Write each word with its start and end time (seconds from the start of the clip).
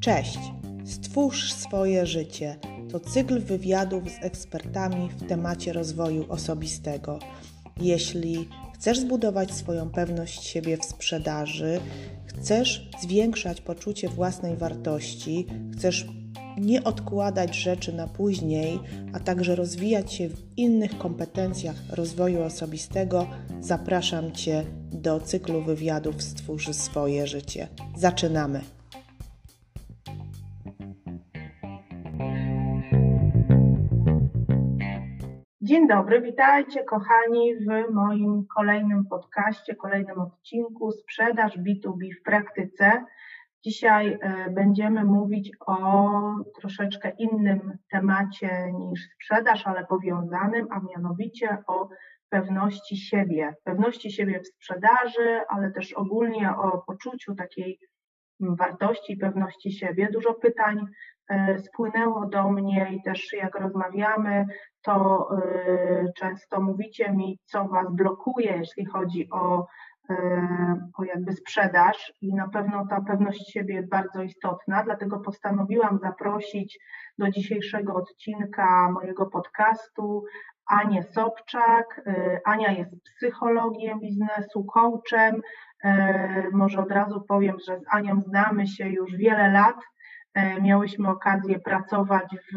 Cześć! 0.00 0.38
Stwórz 0.84 1.52
swoje 1.52 2.06
życie. 2.06 2.56
To 2.92 3.00
cykl 3.00 3.40
wywiadów 3.40 4.02
z 4.10 4.24
ekspertami 4.24 5.08
w 5.08 5.28
temacie 5.28 5.72
rozwoju 5.72 6.26
osobistego. 6.28 7.18
Jeśli 7.80 8.48
chcesz 8.74 8.98
zbudować 8.98 9.54
swoją 9.54 9.90
pewność 9.90 10.44
siebie 10.44 10.76
w 10.76 10.84
sprzedaży, 10.84 11.80
chcesz 12.26 12.90
zwiększać 13.02 13.60
poczucie 13.60 14.08
własnej 14.08 14.56
wartości, 14.56 15.46
chcesz 15.72 16.06
nie 16.58 16.84
odkładać 16.84 17.56
rzeczy 17.56 17.92
na 17.92 18.06
później, 18.06 18.80
a 19.14 19.20
także 19.20 19.56
rozwijać 19.56 20.12
się 20.12 20.28
w 20.28 20.58
innych 20.58 20.98
kompetencjach 20.98 21.76
rozwoju 21.96 22.42
osobistego, 22.42 23.26
zapraszam 23.60 24.32
Cię 24.32 24.64
do 24.92 25.20
cyklu 25.20 25.62
wywiadów 25.62 26.22
Stwórz 26.22 26.68
swoje 26.68 27.26
życie. 27.26 27.68
Zaczynamy! 27.96 28.60
Dzień 35.60 35.88
dobry, 35.88 36.20
witajcie 36.20 36.84
kochani 36.84 37.54
w 37.56 37.92
moim 37.92 38.46
kolejnym 38.56 39.04
podcaście, 39.04 39.74
kolejnym 39.74 40.18
odcinku 40.20 40.92
Sprzedaż 40.92 41.58
B2B 41.58 42.14
w 42.20 42.22
praktyce. 42.22 43.04
Dzisiaj 43.64 44.18
e, 44.20 44.50
będziemy 44.50 45.04
mówić 45.04 45.50
o 45.66 46.20
troszeczkę 46.60 47.12
innym 47.18 47.78
temacie 47.90 48.72
niż 48.72 49.08
sprzedaż, 49.14 49.66
ale 49.66 49.86
powiązanym, 49.86 50.66
a 50.70 50.80
mianowicie 50.80 51.58
o 51.66 51.88
pewności 52.28 52.96
siebie. 52.96 53.54
Pewności 53.64 54.12
siebie 54.12 54.40
w 54.40 54.46
sprzedaży, 54.46 55.40
ale 55.48 55.70
też 55.70 55.92
ogólnie 55.92 56.50
o 56.56 56.82
poczuciu 56.86 57.34
takiej 57.34 57.78
wartości 58.40 59.16
pewności 59.16 59.72
siebie. 59.72 60.08
Dużo 60.12 60.34
pytań 60.34 60.84
e, 61.28 61.58
spłynęło 61.58 62.26
do 62.26 62.50
mnie 62.50 62.90
i 62.92 63.02
też 63.02 63.32
jak 63.32 63.54
rozmawiamy, 63.54 64.46
to 64.82 65.28
e, 65.36 66.12
często 66.16 66.60
mówicie 66.60 67.12
mi, 67.12 67.38
co 67.44 67.68
Was 67.68 67.86
blokuje, 67.92 68.56
jeśli 68.56 68.86
chodzi 68.86 69.28
o 69.30 69.66
o 70.94 71.04
jakby 71.04 71.32
sprzedaż 71.32 72.12
i 72.20 72.34
na 72.34 72.48
pewno 72.48 72.86
ta 72.86 73.00
pewność 73.00 73.52
siebie 73.52 73.74
jest 73.74 73.88
bardzo 73.88 74.22
istotna, 74.22 74.82
dlatego 74.84 75.20
postanowiłam 75.20 75.98
zaprosić 75.98 76.78
do 77.18 77.30
dzisiejszego 77.30 77.94
odcinka 77.94 78.90
mojego 78.90 79.26
podcastu 79.26 80.24
Anię 80.66 81.02
Sobczak. 81.02 82.02
E, 82.06 82.40
Ania 82.44 82.72
jest 82.72 83.02
psychologiem 83.04 84.00
biznesu, 84.00 84.64
coachem. 84.64 85.40
E, 85.84 86.50
może 86.52 86.80
od 86.80 86.90
razu 86.90 87.24
powiem, 87.28 87.56
że 87.68 87.80
z 87.80 87.84
Anią 87.90 88.20
znamy 88.20 88.66
się 88.66 88.88
już 88.88 89.16
wiele 89.16 89.50
lat. 89.50 89.76
Miałyśmy 90.62 91.08
okazję 91.08 91.58
pracować 91.58 92.36
w, 92.52 92.56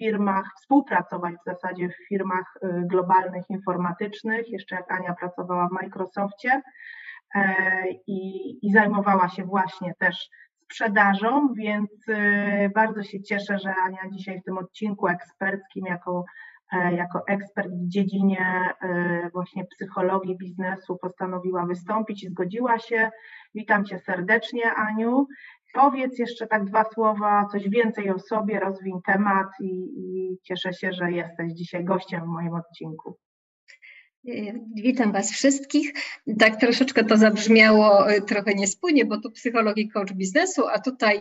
firmach, 0.00 0.46
współpracować 0.56 1.34
w 1.34 1.44
zasadzie 1.44 1.88
w 1.88 2.08
firmach 2.08 2.54
y, 2.56 2.68
globalnych 2.86 3.44
informatycznych, 3.50 4.48
jeszcze 4.48 4.74
jak 4.76 4.92
Ania 4.92 5.14
pracowała 5.14 5.68
w 5.68 5.72
Microsoftie 5.72 6.62
e, 7.34 7.44
i, 8.06 8.18
i 8.66 8.72
zajmowała 8.72 9.28
się 9.28 9.44
właśnie 9.44 9.94
też 9.98 10.30
sprzedażą, 10.70 11.54
więc 11.54 11.90
y, 12.08 12.70
bardzo 12.74 13.02
się 13.02 13.22
cieszę, 13.22 13.58
że 13.58 13.74
Ania 13.74 14.10
dzisiaj 14.12 14.40
w 14.40 14.44
tym 14.44 14.58
odcinku 14.58 15.08
eksperckim 15.08 15.86
jako, 15.86 16.24
e, 16.72 16.94
jako 16.94 17.22
ekspert 17.28 17.70
w 17.70 17.88
dziedzinie 17.88 18.74
e, 18.80 19.30
właśnie 19.32 19.64
psychologii 19.64 20.38
biznesu 20.38 20.98
postanowiła 21.02 21.66
wystąpić 21.66 22.24
i 22.24 22.28
zgodziła 22.28 22.78
się. 22.78 23.10
Witam 23.54 23.84
Cię 23.84 23.98
serdecznie, 23.98 24.74
Aniu. 24.74 25.26
Powiedz 25.74 26.18
jeszcze 26.18 26.46
tak 26.46 26.64
dwa 26.64 26.84
słowa, 26.84 27.46
coś 27.52 27.68
więcej 27.68 28.10
o 28.10 28.18
sobie, 28.18 28.60
rozwiń 28.60 29.00
temat 29.06 29.48
i, 29.60 29.66
i 29.66 30.38
cieszę 30.42 30.72
się, 30.72 30.92
że 30.92 31.12
jesteś 31.12 31.52
dzisiaj 31.52 31.84
gościem 31.84 32.20
w 32.24 32.28
moim 32.28 32.54
odcinku. 32.54 33.16
Witam 34.74 35.12
Was 35.12 35.32
wszystkich. 35.32 35.92
Tak 36.38 36.60
troszeczkę 36.60 37.04
to 37.04 37.16
zabrzmiało 37.16 38.10
e, 38.10 38.20
trochę 38.20 38.54
niespójnie, 38.54 39.04
bo 39.04 39.20
tu 39.20 39.30
psychologii 39.30 39.88
coach 39.88 40.12
biznesu, 40.12 40.66
a 40.66 40.78
tutaj 40.78 41.20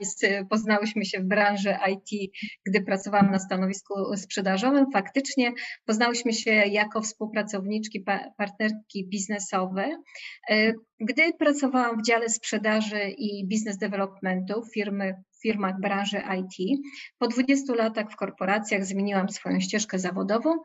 poznałyśmy 0.49 1.05
się 1.05 1.19
w 1.19 1.23
branży 1.23 1.75
IT, 1.91 2.31
gdy 2.65 2.81
pracowałam 2.81 3.31
na 3.31 3.39
stanowisku 3.39 4.17
sprzedażowym. 4.17 4.85
Faktycznie 4.93 5.51
poznałyśmy 5.85 6.33
się 6.33 6.51
jako 6.51 7.01
współpracowniczki, 7.01 8.05
partnerki 8.37 9.07
biznesowe. 9.07 9.89
E, 10.49 10.73
gdy 10.99 11.33
pracowałam 11.39 11.99
w 11.99 12.05
dziale 12.05 12.29
sprzedaży 12.29 13.09
i 13.17 13.47
biznes 13.47 13.77
developmentu 13.77 14.65
firmy 14.73 15.15
firmach 15.41 15.79
branży 15.79 16.21
IT. 16.39 16.79
Po 17.17 17.27
20 17.27 17.75
latach 17.75 18.11
w 18.11 18.15
korporacjach 18.15 18.85
zmieniłam 18.85 19.29
swoją 19.29 19.59
ścieżkę 19.59 19.99
zawodową 19.99 20.55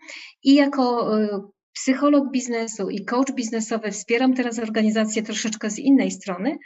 i 0.43 0.55
jako 0.55 1.19
e, 1.23 1.41
psycholog 1.75 2.31
biznesu 2.31 2.91
i 2.91 3.05
coach 3.05 3.33
biznesowy 3.33 3.91
wspieram 3.91 4.35
teraz 4.35 4.59
organizację 4.59 5.23
troszeczkę 5.23 5.71
z 5.71 5.79
innej 5.79 6.11
strony, 6.11 6.59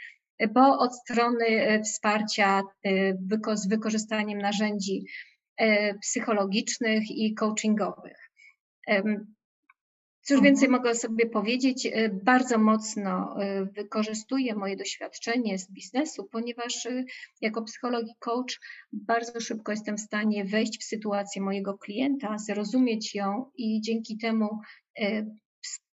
bo 0.47 0.79
od 0.79 0.95
strony 0.95 1.45
e, 1.45 1.81
wsparcia 1.81 2.61
e, 2.85 3.55
z 3.55 3.67
wykorzystaniem 3.67 4.39
narzędzi 4.39 5.05
e, 5.57 5.93
psychologicznych 5.93 7.03
i 7.09 7.33
coachingowych. 7.33 8.29
Cóż 10.21 10.37
mhm. 10.37 10.43
więcej 10.43 10.69
mogę 10.69 10.95
sobie 10.95 11.25
powiedzieć? 11.25 11.87
Bardzo 12.23 12.57
mocno 12.57 13.35
wykorzystuję 13.75 14.55
moje 14.55 14.75
doświadczenie 14.75 15.59
z 15.59 15.71
biznesu, 15.71 16.27
ponieważ 16.31 16.87
jako 17.41 17.61
psycholog 17.61 18.03
i 18.07 18.15
coach 18.19 18.59
bardzo 18.91 19.39
szybko 19.39 19.71
jestem 19.71 19.97
w 19.97 20.01
stanie 20.01 20.45
wejść 20.45 20.81
w 20.81 20.83
sytuację 20.83 21.41
mojego 21.41 21.77
klienta, 21.77 22.37
zrozumieć 22.37 23.15
ją 23.15 23.51
i 23.57 23.81
dzięki 23.81 24.17
temu 24.17 24.49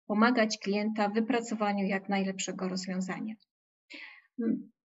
pomagać 0.06 0.58
klienta 0.62 1.08
w 1.08 1.14
wypracowaniu 1.14 1.86
jak 1.86 2.08
najlepszego 2.08 2.68
rozwiązania. 2.68 3.34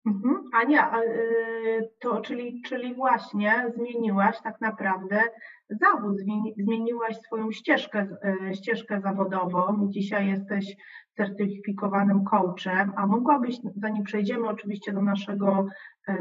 Mhm. 0.06 0.44
Ania, 0.54 1.02
y, 1.02 1.90
to 2.00 2.22
czyli, 2.22 2.62
czyli 2.62 2.96
właśnie 2.96 3.66
zmieniłaś 3.76 4.42
tak 4.44 4.62
naprawdę 4.62 5.22
zawód, 5.70 6.18
zmieniłaś 6.58 7.18
swoją 7.18 7.52
ścieżkę, 7.52 8.08
y, 8.52 8.56
ścieżkę 8.56 9.02
zawodową. 9.02 9.88
Dzisiaj 9.90 10.28
jesteś 10.28 10.76
certyfikowanym 11.18 12.24
coachem, 12.24 12.94
a 12.96 13.08
mogłabyś, 13.08 13.56
zanim 13.76 14.04
przejdziemy 14.04 14.48
oczywiście 14.48 14.94
do 14.94 15.02
naszego 15.02 15.60
e, 15.60 15.66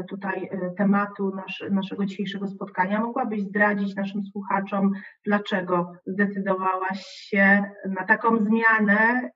tutaj 0.09 0.49
e, 0.51 0.71
tematu 0.77 1.31
nasz, 1.35 1.63
naszego 1.71 2.05
dzisiejszego 2.05 2.47
spotkania, 2.47 2.99
mogłabyś 2.99 3.41
zdradzić 3.41 3.95
naszym 3.95 4.25
słuchaczom, 4.25 4.91
dlaczego 5.25 5.93
zdecydowałaś 6.05 7.05
się 7.05 7.63
na 7.89 8.05
taką 8.05 8.45
zmianę? 8.45 9.29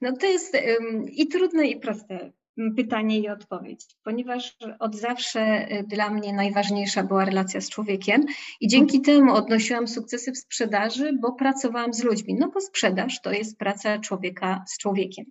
No 0.00 0.12
to 0.12 0.26
jest 0.26 0.56
i 1.06 1.28
trudne, 1.28 1.66
i 1.66 1.80
proste 1.80 2.32
pytanie 2.76 3.18
i 3.18 3.28
odpowiedź, 3.28 3.86
ponieważ 4.04 4.56
od 4.78 4.96
zawsze 4.96 5.72
y, 5.72 5.84
dla 5.86 6.10
mnie 6.10 6.32
najważniejsza 6.32 7.02
była 7.02 7.24
relacja 7.24 7.60
z 7.60 7.70
człowiekiem 7.70 8.24
i 8.60 8.68
dzięki 8.68 9.00
temu 9.00 9.34
odnosiłam 9.34 9.88
sukcesy 9.88 10.32
w 10.32 10.38
sprzedaży, 10.38 11.12
bo 11.20 11.32
pracowałam 11.32 11.94
z 11.94 12.04
ludźmi. 12.04 12.34
No 12.34 12.50
bo 12.50 12.60
sprzedaż 12.60 13.20
to 13.20 13.32
jest 13.32 13.58
praca 13.58 13.98
człowieka 13.98 14.64
z 14.68 14.78
człowiekiem. 14.78 15.24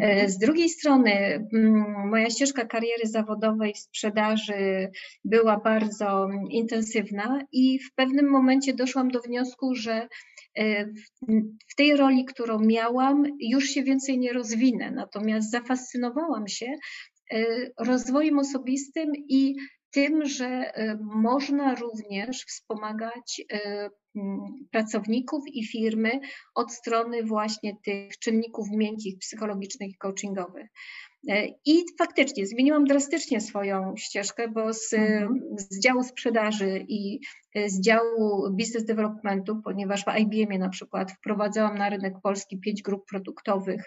E, 0.00 0.28
z 0.28 0.38
drugiej 0.38 0.68
strony, 0.68 1.10
mm, 1.54 2.08
moja 2.08 2.30
ścieżka 2.30 2.64
kariery 2.64 3.06
zawodowej 3.06 3.74
w 3.74 3.78
sprzedaży 3.78 4.90
była 5.24 5.60
bardzo 5.60 6.28
intensywna 6.50 7.40
i 7.52 7.78
w 7.78 7.94
pewnym 7.94 8.30
momencie 8.30 8.74
doszłam 8.74 9.08
do 9.08 9.20
wniosku, 9.20 9.74
że 9.74 10.08
e, 10.58 10.86
w 11.68 11.74
tej 11.76 11.96
roli, 11.96 12.24
którą 12.24 12.58
miałam, 12.58 13.24
już 13.40 13.64
się 13.64 13.82
więcej 13.82 14.18
nie 14.18 14.32
rozwinę. 14.32 14.90
Natomiast 14.90 15.50
zafascynowałam 15.50 16.48
się 16.48 16.66
e, 17.32 17.46
rozwojem 17.78 18.38
osobistym 18.38 19.12
i 19.28 19.54
tym, 19.96 20.26
że 20.26 20.72
można 21.00 21.74
również 21.74 22.44
wspomagać 22.44 23.42
pracowników 24.70 25.44
i 25.52 25.66
firmy 25.66 26.20
od 26.54 26.72
strony 26.72 27.22
właśnie 27.22 27.76
tych 27.84 28.18
czynników 28.18 28.66
miękkich, 28.70 29.18
psychologicznych 29.18 29.90
i 29.90 29.96
coachingowych. 29.96 30.66
E, 31.28 31.46
I 31.64 31.84
faktycznie 31.98 32.46
zmieniłam 32.46 32.84
drastycznie 32.84 33.40
swoją 33.40 33.96
ścieżkę, 33.96 34.48
bo 34.48 34.72
z, 34.72 34.92
mhm. 34.92 35.40
z 35.56 35.80
działu 35.80 36.02
sprzedaży 36.02 36.84
i 36.88 37.20
e, 37.54 37.70
z 37.70 37.80
działu 37.80 38.50
business 38.50 38.84
developmentu, 38.84 39.62
ponieważ 39.64 40.04
w 40.04 40.18
IBM 40.18 40.58
na 40.58 40.68
przykład 40.68 41.12
wprowadzałam 41.12 41.78
na 41.78 41.88
rynek 41.88 42.14
polski 42.22 42.58
pięć 42.60 42.82
grup 42.82 43.06
produktowych, 43.10 43.82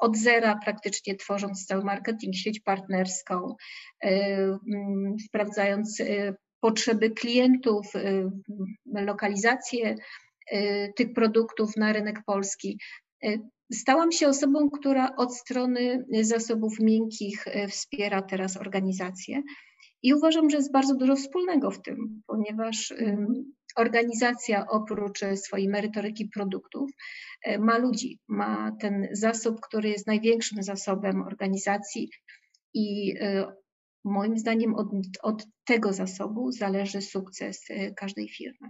od 0.00 0.16
zera 0.16 0.58
praktycznie 0.64 1.16
tworząc 1.16 1.66
cały 1.66 1.84
marketing, 1.84 2.34
sieć 2.34 2.60
partnerską, 2.60 3.54
mm, 4.02 5.16
sprawdzając 5.26 6.02
potrzeby 6.60 7.10
klientów, 7.10 7.94
y, 7.94 8.30
lokalizację 8.86 9.96
y, 10.52 10.92
tych 10.96 11.12
produktów 11.12 11.76
na 11.76 11.92
rynek 11.92 12.22
polski. 12.26 12.78
Stałam 13.72 14.12
się 14.12 14.28
osobą, 14.28 14.70
która 14.70 15.16
od 15.16 15.36
strony 15.36 16.04
zasobów 16.22 16.80
miękkich 16.80 17.44
wspiera 17.68 18.22
teraz 18.22 18.56
organizację 18.56 19.42
i 20.02 20.14
uważam, 20.14 20.50
że 20.50 20.56
jest 20.56 20.72
bardzo 20.72 20.94
dużo 20.94 21.16
wspólnego 21.16 21.70
w 21.70 21.82
tym, 21.82 22.22
ponieważ 22.26 22.94
organizacja 23.76 24.66
oprócz 24.66 25.20
swojej 25.34 25.68
merytoryki 25.68 26.28
produktów 26.28 26.90
ma 27.58 27.78
ludzi, 27.78 28.18
ma 28.28 28.72
ten 28.80 29.08
zasób, 29.12 29.60
który 29.60 29.88
jest 29.88 30.06
największym 30.06 30.62
zasobem 30.62 31.22
organizacji 31.22 32.10
i 32.74 33.14
moim 34.04 34.38
zdaniem 34.38 34.74
od, 34.74 34.88
od 35.22 35.46
tego 35.64 35.92
zasobu 35.92 36.52
zależy 36.52 37.00
sukces 37.00 37.64
każdej 37.96 38.28
firmy. 38.28 38.68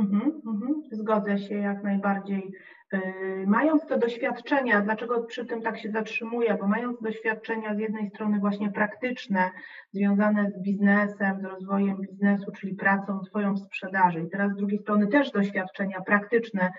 Mhm, 0.00 0.40
mhm. 0.46 0.82
Zgodzę 0.92 1.38
się 1.38 1.54
jak 1.54 1.82
najbardziej. 1.82 2.52
Y, 2.94 2.98
mając 3.46 3.86
te 3.86 3.98
doświadczenia, 3.98 4.80
dlaczego 4.80 5.22
przy 5.22 5.46
tym 5.46 5.62
tak 5.62 5.78
się 5.78 5.90
zatrzymuję? 5.90 6.56
Bo 6.60 6.68
mając 6.68 7.00
doświadczenia 7.02 7.74
z 7.74 7.78
jednej 7.78 8.10
strony 8.10 8.38
właśnie 8.38 8.72
praktyczne, 8.72 9.50
związane 9.92 10.50
z 10.50 10.62
biznesem, 10.62 11.40
z 11.40 11.44
rozwojem 11.44 11.96
biznesu, 12.00 12.52
czyli 12.52 12.74
pracą 12.74 13.20
Twoją 13.20 13.54
w 13.54 13.58
sprzedaży, 13.58 14.20
i 14.20 14.30
teraz 14.30 14.52
z 14.52 14.56
drugiej 14.56 14.78
strony 14.78 15.06
też 15.06 15.30
doświadczenia 15.30 16.00
praktyczne 16.00 16.72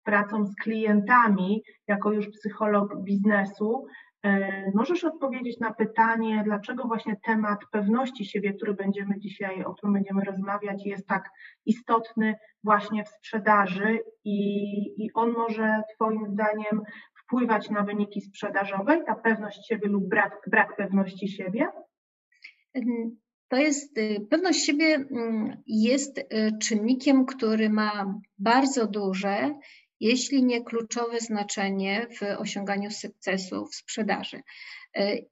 z 0.00 0.02
pracą 0.02 0.46
z 0.46 0.54
klientami, 0.54 1.62
jako 1.86 2.12
już 2.12 2.28
psycholog 2.28 3.02
biznesu, 3.02 3.86
E, 3.86 4.13
możesz 4.74 5.04
odpowiedzieć 5.04 5.60
na 5.60 5.74
pytanie, 5.74 6.42
dlaczego 6.44 6.84
właśnie 6.84 7.16
temat 7.24 7.58
pewności 7.72 8.24
siebie, 8.24 8.52
który 8.52 8.74
będziemy 8.74 9.18
dzisiaj, 9.18 9.64
o 9.64 9.74
którym 9.74 9.94
będziemy 9.94 10.24
rozmawiać, 10.24 10.86
jest 10.86 11.06
tak 11.06 11.30
istotny 11.66 12.34
właśnie 12.64 13.04
w 13.04 13.08
sprzedaży 13.08 13.98
i, 14.24 14.36
i 15.04 15.12
on 15.14 15.32
może 15.32 15.82
Twoim 15.94 16.26
zdaniem 16.26 16.82
wpływać 17.24 17.70
na 17.70 17.82
wyniki 17.82 18.20
sprzedażowe, 18.20 19.04
ta 19.06 19.14
pewność 19.14 19.68
siebie 19.68 19.88
lub 19.88 20.08
brak, 20.08 20.40
brak 20.46 20.76
pewności 20.76 21.28
siebie? 21.28 21.68
To 23.48 23.56
jest, 23.56 23.98
y, 23.98 24.26
pewność 24.30 24.64
siebie 24.66 24.94
mm, 24.94 25.62
jest 25.66 26.18
y, 26.18 26.24
czynnikiem, 26.62 27.26
który 27.26 27.70
ma 27.70 28.14
bardzo 28.38 28.86
duże 28.86 29.54
jeśli 30.00 30.44
nie 30.44 30.64
kluczowe 30.64 31.20
znaczenie 31.20 32.06
w 32.20 32.40
osiąganiu 32.40 32.90
sukcesu 32.90 33.66
w 33.66 33.74
sprzedaży. 33.74 34.42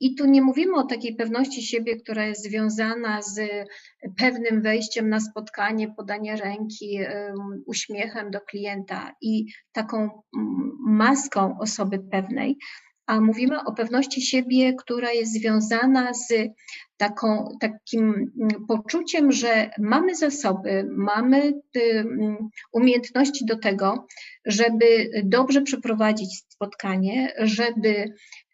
I 0.01 0.15
tu 0.15 0.27
nie 0.27 0.43
mówimy 0.43 0.75
o 0.77 0.87
takiej 0.87 1.17
pewności 1.17 1.63
siebie, 1.63 1.97
która 1.97 2.27
jest 2.27 2.43
związana 2.43 3.23
z 3.23 3.41
pewnym 4.19 4.63
wejściem 4.63 5.09
na 5.09 5.21
spotkanie, 5.21 5.95
podanie 5.97 6.37
ręki, 6.37 6.99
uśmiechem 7.67 8.31
do 8.31 8.41
klienta 8.41 9.13
i 9.21 9.47
taką 9.73 10.23
maską 10.87 11.59
osoby 11.59 11.99
pewnej, 12.11 12.59
a 13.07 13.21
mówimy 13.21 13.65
o 13.65 13.73
pewności 13.73 14.23
siebie, 14.23 14.75
która 14.75 15.13
jest 15.13 15.33
związana 15.33 16.15
z 16.15 16.33
taką, 16.97 17.57
takim 17.61 18.33
mm, 18.41 18.67
poczuciem, 18.69 19.33
że 19.33 19.71
mamy 19.79 20.15
zasoby, 20.15 20.87
mamy 20.97 21.53
umiejętności 22.73 23.45
do 23.47 23.59
tego, 23.59 24.07
żeby 24.47 25.11
dobrze 25.25 25.63
przeprowadzić 25.63 26.45
spotkanie, 26.49 27.33
żeby 27.39 27.89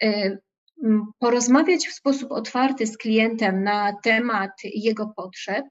y, 0.02 0.38
mm, 0.84 1.06
porozmawiać 1.18 1.88
w 1.88 1.94
sposób 1.94 2.32
otwarty 2.32 2.86
z 2.86 2.96
klientem 2.96 3.62
na 3.64 3.92
temat 4.02 4.50
jego 4.64 5.12
potrzeb, 5.16 5.66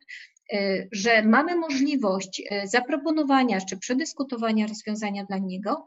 y, 0.53 0.89
że 0.91 1.23
mamy 1.23 1.55
możliwość 1.55 2.41
y, 2.41 2.67
zaproponowania 2.67 3.61
czy 3.61 3.77
przedyskutowania 3.77 4.67
rozwiązania 4.67 5.25
dla 5.25 5.37
niego 5.37 5.85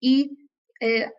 i 0.00 0.30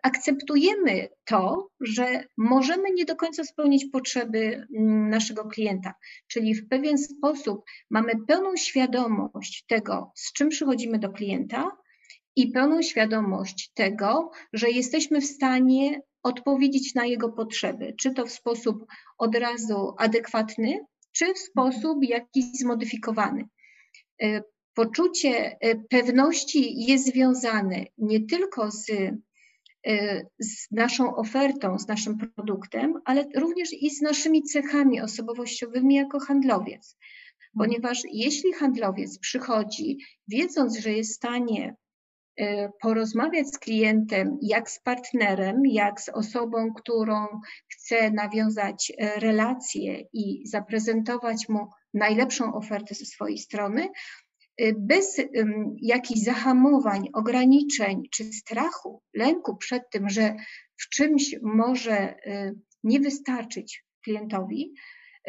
akceptujemy 0.02 1.08
to, 1.24 1.70
że 1.80 2.24
możemy 2.36 2.90
nie 2.90 3.04
do 3.04 3.16
końca 3.16 3.44
spełnić 3.44 3.84
potrzeby 3.92 4.66
mm, 4.76 5.08
naszego 5.10 5.44
klienta, 5.44 5.94
czyli 6.26 6.54
w 6.54 6.68
pewien 6.68 6.98
sposób 6.98 7.64
mamy 7.90 8.12
pełną 8.26 8.56
świadomość 8.56 9.64
tego, 9.68 10.12
z 10.14 10.32
czym 10.32 10.48
przychodzimy 10.48 10.98
do 10.98 11.10
klienta 11.10 11.70
i 12.36 12.50
pełną 12.50 12.82
świadomość 12.82 13.70
tego, 13.74 14.30
że 14.52 14.70
jesteśmy 14.70 15.20
w 15.20 15.26
stanie 15.26 16.00
odpowiedzieć 16.22 16.94
na 16.94 17.06
jego 17.06 17.32
potrzeby, 17.32 17.94
czy 17.98 18.14
to 18.14 18.26
w 18.26 18.32
sposób 18.32 18.86
od 19.18 19.34
razu 19.34 19.94
adekwatny, 19.98 20.80
czy 21.12 21.34
w 21.34 21.38
sposób 21.38 21.98
jakiś 22.04 22.44
zmodyfikowany. 22.44 23.48
Y, 24.22 24.42
poczucie 24.74 25.56
y, 25.64 25.82
pewności 25.90 26.84
jest 26.84 27.06
związane 27.06 27.84
nie 27.98 28.26
tylko 28.26 28.70
z 28.70 28.90
Y, 28.90 29.22
z 30.38 30.70
naszą 30.70 31.16
ofertą, 31.16 31.78
z 31.78 31.88
naszym 31.88 32.18
produktem, 32.18 32.94
ale 33.04 33.24
również 33.36 33.72
i 33.72 33.90
z 33.90 34.00
naszymi 34.00 34.42
cechami 34.42 35.00
osobowościowymi 35.00 35.94
jako 35.94 36.20
handlowiec. 36.20 36.96
Ponieważ 37.58 38.02
jeśli 38.12 38.52
handlowiec 38.52 39.18
przychodzi, 39.18 39.98
wiedząc, 40.28 40.78
że 40.78 40.92
jest 40.92 41.12
w 41.12 41.16
stanie 41.16 41.76
y, 42.40 42.44
porozmawiać 42.80 43.48
z 43.48 43.58
klientem 43.58 44.38
jak 44.42 44.70
z 44.70 44.82
partnerem, 44.82 45.62
jak 45.66 46.00
z 46.00 46.08
osobą, 46.08 46.72
którą 46.74 47.26
chce 47.68 48.10
nawiązać 48.10 48.90
y, 48.90 49.20
relacje 49.20 50.00
i 50.12 50.46
zaprezentować 50.46 51.48
mu 51.48 51.68
najlepszą 51.94 52.54
ofertę 52.54 52.94
ze 52.94 53.04
swojej 53.04 53.38
strony, 53.38 53.88
Y, 53.88 54.31
bez 54.76 55.20
jakichś 55.76 56.20
zahamowań, 56.20 57.08
ograniczeń 57.12 58.02
czy 58.10 58.24
strachu, 58.24 59.02
lęku 59.14 59.56
przed 59.56 59.90
tym, 59.90 60.08
że 60.08 60.34
w 60.76 60.88
czymś 60.88 61.34
może 61.42 62.14
y, 62.26 62.54
nie 62.84 63.00
wystarczyć 63.00 63.84
klientowi, 64.04 64.74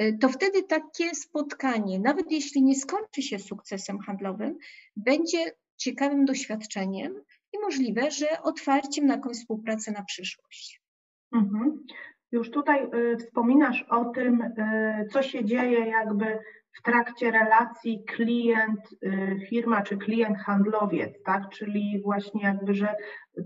y, 0.02 0.18
to 0.22 0.30
wtedy 0.30 0.64
takie 0.64 1.16
spotkanie, 1.16 2.00
nawet 2.00 2.32
jeśli 2.32 2.64
nie 2.64 2.76
skończy 2.76 3.22
się 3.22 3.40
sukcesem 3.40 4.00
handlowym, 4.00 4.58
będzie 4.96 5.52
ciekawym 5.78 6.26
doświadczeniem 6.26 7.14
i 7.54 7.60
możliwe, 7.60 8.12
że 8.12 8.42
otwarciem 8.42 9.06
na 9.06 9.16
jakąś 9.16 9.38
współpracę 9.38 9.92
na 9.92 10.04
przyszłość. 10.04 10.82
Mhm. 11.36 11.86
Już 12.32 12.52
tutaj 12.52 12.84
y, 12.84 13.18
wspominasz 13.18 13.86
o 13.90 14.06
tym, 14.06 14.42
y, 14.42 15.08
co 15.12 15.24
się 15.24 15.46
dzieje 15.46 15.80
jakby 15.86 16.40
w 16.74 16.82
trakcie 16.82 17.32
relacji 17.32 18.04
klient-firma 18.08 19.80
y, 19.80 19.84
czy 19.84 19.98
klient-handlowiec, 19.98 21.24
tak? 21.26 21.50
Czyli 21.50 22.02
właśnie 22.04 22.44
jakby, 22.44 22.74
że 22.74 22.96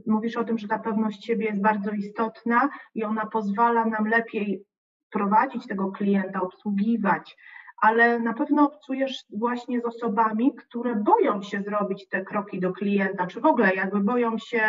mówisz 0.07 0.37
o 0.37 0.43
tym, 0.43 0.57
że 0.57 0.67
ta 0.67 0.79
pewność 0.79 1.25
siebie 1.25 1.45
jest 1.45 1.61
bardzo 1.61 1.91
istotna 1.91 2.69
i 2.95 3.03
ona 3.03 3.25
pozwala 3.25 3.85
nam 3.85 4.07
lepiej 4.07 4.63
prowadzić 5.09 5.67
tego 5.67 5.91
klienta, 5.91 6.41
obsługiwać, 6.41 7.35
ale 7.81 8.19
na 8.19 8.33
pewno 8.33 8.63
obcujesz 8.63 9.23
właśnie 9.37 9.81
z 9.81 9.85
osobami, 9.85 10.55
które 10.55 10.95
boją 10.95 11.41
się 11.41 11.61
zrobić 11.61 12.07
te 12.09 12.21
kroki 12.21 12.59
do 12.59 12.73
klienta, 12.73 13.27
czy 13.27 13.41
w 13.41 13.45
ogóle 13.45 13.75
jakby 13.75 13.99
boją 13.99 14.37
się 14.37 14.61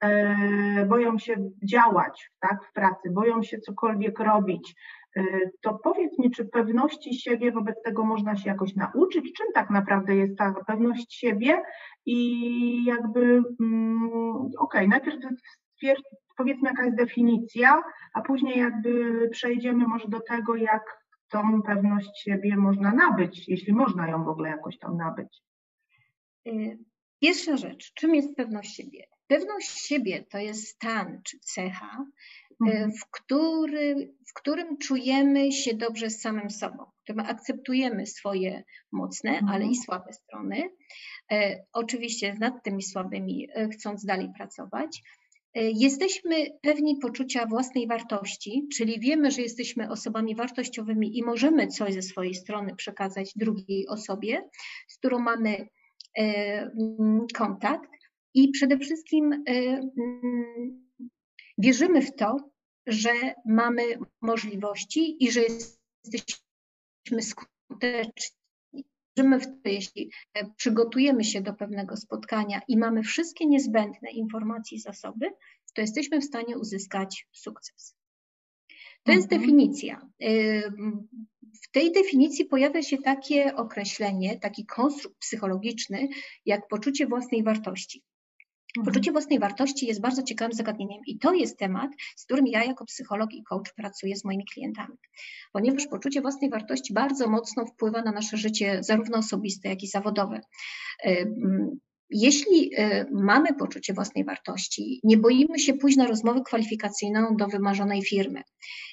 e, 0.00 0.86
boją 0.86 1.18
się 1.18 1.36
działać 1.64 2.30
tak, 2.40 2.64
w 2.64 2.72
pracy, 2.72 3.10
boją 3.10 3.42
się 3.42 3.58
cokolwiek 3.58 4.18
robić, 4.18 4.74
to 5.60 5.78
powiedz 5.84 6.18
mi, 6.18 6.30
czy 6.30 6.44
pewności 6.44 7.14
siebie 7.14 7.52
wobec 7.52 7.82
tego 7.82 8.04
można 8.04 8.36
się 8.36 8.50
jakoś 8.50 8.74
nauczyć? 8.74 9.32
Czym 9.32 9.46
tak 9.54 9.70
naprawdę 9.70 10.16
jest 10.16 10.38
ta 10.38 10.54
pewność 10.66 11.14
siebie? 11.14 11.62
I 12.06 12.84
jakby, 12.84 13.42
mm, 13.60 14.10
okej, 14.36 14.50
okay, 14.58 14.88
najpierw 14.88 15.16
powiedzmy, 16.36 16.68
jaka 16.68 16.84
jest 16.84 16.96
definicja, 16.96 17.82
a 18.14 18.20
później 18.20 18.58
jakby 18.58 19.28
przejdziemy 19.32 19.86
może 19.86 20.08
do 20.08 20.20
tego, 20.20 20.56
jak 20.56 21.02
tą 21.28 21.62
pewność 21.62 22.22
siebie 22.22 22.56
można 22.56 22.92
nabyć, 22.92 23.48
jeśli 23.48 23.72
można 23.72 24.08
ją 24.08 24.24
w 24.24 24.28
ogóle 24.28 24.48
jakoś 24.48 24.78
tam 24.78 24.96
nabyć. 24.96 25.42
Y, 26.48 26.78
pierwsza 27.20 27.56
rzecz, 27.56 27.92
czym 27.94 28.14
jest 28.14 28.36
pewność 28.36 28.76
siebie? 28.76 29.06
Pewność 29.26 29.68
siebie 29.68 30.24
to 30.30 30.38
jest 30.38 30.68
stan 30.68 31.20
czy 31.24 31.38
cecha. 31.38 32.06
W, 32.70 33.10
który, 33.10 34.14
w 34.28 34.32
którym 34.34 34.78
czujemy 34.78 35.52
się 35.52 35.74
dobrze 35.74 36.10
z 36.10 36.20
samym 36.20 36.50
sobą, 36.50 36.84
w 36.84 37.02
którym 37.02 37.20
akceptujemy 37.20 38.06
swoje 38.06 38.62
mocne, 38.92 39.30
mhm. 39.30 39.48
ale 39.48 39.66
i 39.66 39.76
słabe 39.76 40.12
strony. 40.12 40.70
E, 41.32 41.64
oczywiście 41.72 42.34
nad 42.40 42.62
tymi 42.64 42.82
słabymi 42.82 43.48
e, 43.54 43.68
chcąc 43.68 44.04
dalej 44.04 44.28
pracować. 44.36 45.02
Jesteśmy 45.54 46.46
pewni 46.62 46.96
poczucia 46.96 47.46
własnej 47.46 47.86
wartości, 47.86 48.68
czyli 48.74 49.00
wiemy, 49.00 49.30
że 49.30 49.42
jesteśmy 49.42 49.90
osobami 49.90 50.34
wartościowymi 50.34 51.18
i 51.18 51.22
możemy 51.22 51.66
coś 51.66 51.94
ze 51.94 52.02
swojej 52.02 52.34
strony 52.34 52.76
przekazać 52.76 53.32
drugiej 53.36 53.88
osobie, 53.88 54.48
z 54.88 54.98
którą 54.98 55.18
mamy 55.18 55.68
kontakt. 57.34 57.90
I 58.34 58.48
przede 58.48 58.78
wszystkim 58.78 59.44
wierzymy 61.58 62.02
w 62.02 62.16
to, 62.16 62.51
że 62.86 63.34
mamy 63.46 63.82
możliwości 64.20 65.24
i 65.24 65.32
że 65.32 65.40
jesteśmy 65.40 67.22
skuteczni. 67.22 68.36
wierzymy 69.16 69.40
w 69.40 69.46
to, 69.46 69.68
jeśli 69.68 70.10
e, 70.34 70.50
przygotujemy 70.56 71.24
się 71.24 71.40
do 71.40 71.54
pewnego 71.54 71.96
spotkania 71.96 72.60
i 72.68 72.76
mamy 72.76 73.02
wszystkie 73.02 73.46
niezbędne 73.46 74.10
informacje 74.10 74.78
i 74.78 74.80
zasoby, 74.80 75.30
to 75.74 75.80
jesteśmy 75.80 76.20
w 76.20 76.24
stanie 76.24 76.58
uzyskać 76.58 77.28
sukces. 77.32 77.96
To 79.02 79.12
jest 79.12 79.32
mhm. 79.32 79.40
definicja. 79.40 80.08
W 81.64 81.70
tej 81.72 81.92
definicji 81.92 82.44
pojawia 82.44 82.82
się 82.82 82.98
takie 82.98 83.56
określenie, 83.56 84.38
taki 84.38 84.66
konstrukt 84.66 85.18
psychologiczny, 85.18 86.08
jak 86.46 86.68
poczucie 86.68 87.06
własnej 87.06 87.42
wartości. 87.42 88.02
Mhm. 88.78 88.84
Poczucie 88.84 89.12
własnej 89.12 89.38
wartości 89.38 89.86
jest 89.86 90.00
bardzo 90.00 90.22
ciekawym 90.22 90.52
zagadnieniem 90.52 91.02
i 91.06 91.18
to 91.18 91.32
jest 91.34 91.58
temat, 91.58 91.90
z 92.16 92.24
którym 92.24 92.46
ja 92.46 92.64
jako 92.64 92.84
psycholog 92.84 93.32
i 93.34 93.44
coach 93.44 93.72
pracuję 93.76 94.16
z 94.16 94.24
moimi 94.24 94.44
klientami, 94.44 94.94
ponieważ 95.52 95.86
poczucie 95.86 96.20
własnej 96.20 96.50
wartości 96.50 96.94
bardzo 96.94 97.28
mocno 97.28 97.66
wpływa 97.66 98.02
na 98.02 98.12
nasze 98.12 98.36
życie 98.36 98.78
zarówno 98.82 99.18
osobiste, 99.18 99.68
jak 99.68 99.82
i 99.82 99.86
zawodowe. 99.86 100.40
Jeśli 102.14 102.74
y, 102.80 103.06
mamy 103.12 103.54
poczucie 103.54 103.94
własnej 103.94 104.24
wartości, 104.24 105.00
nie 105.04 105.16
boimy 105.16 105.58
się 105.58 105.74
pójść 105.74 105.96
na 105.96 106.06
rozmowę 106.06 106.40
kwalifikacyjną 106.46 107.36
do 107.36 107.48
wymarzonej 107.48 108.02
firmy, 108.02 108.42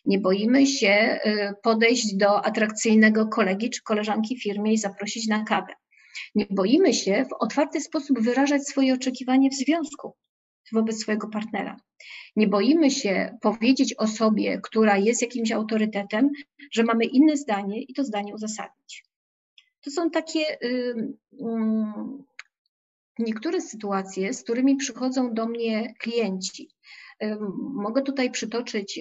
nie 0.05 0.19
boimy 0.19 0.67
się 0.67 1.19
y, 1.25 1.53
podejść 1.63 2.15
do 2.15 2.45
atrakcyjnego 2.45 3.27
kolegi 3.27 3.69
czy 3.69 3.83
koleżanki 3.83 4.37
w 4.37 4.43
firmie 4.43 4.73
i 4.73 4.77
zaprosić 4.77 5.27
na 5.27 5.43
kawę. 5.43 5.73
Nie 6.35 6.45
boimy 6.49 6.93
się 6.93 7.25
w 7.29 7.33
otwarty 7.43 7.81
sposób 7.81 8.19
wyrażać 8.21 8.67
swoje 8.67 8.93
oczekiwanie 8.93 9.49
w 9.49 9.55
związku 9.55 10.13
wobec 10.71 11.01
swojego 11.01 11.27
partnera. 11.27 11.77
Nie 12.35 12.47
boimy 12.47 12.91
się 12.91 13.37
powiedzieć 13.41 13.95
osobie, 13.97 14.59
która 14.63 14.97
jest 14.97 15.21
jakimś 15.21 15.51
autorytetem, 15.51 16.29
że 16.71 16.83
mamy 16.83 17.05
inne 17.05 17.37
zdanie 17.37 17.81
i 17.81 17.93
to 17.93 18.03
zdanie 18.03 18.33
uzasadnić. 18.35 19.05
To 19.81 19.91
są 19.91 20.09
takie 20.09 20.63
y, 20.63 21.13
niektóre 23.19 23.61
sytuacje, 23.61 24.33
z 24.33 24.43
którymi 24.43 24.75
przychodzą 24.75 25.33
do 25.33 25.45
mnie 25.45 25.93
klienci. 25.99 26.69
Mogę 27.73 28.01
tutaj 28.01 28.31
przytoczyć, 28.31 28.99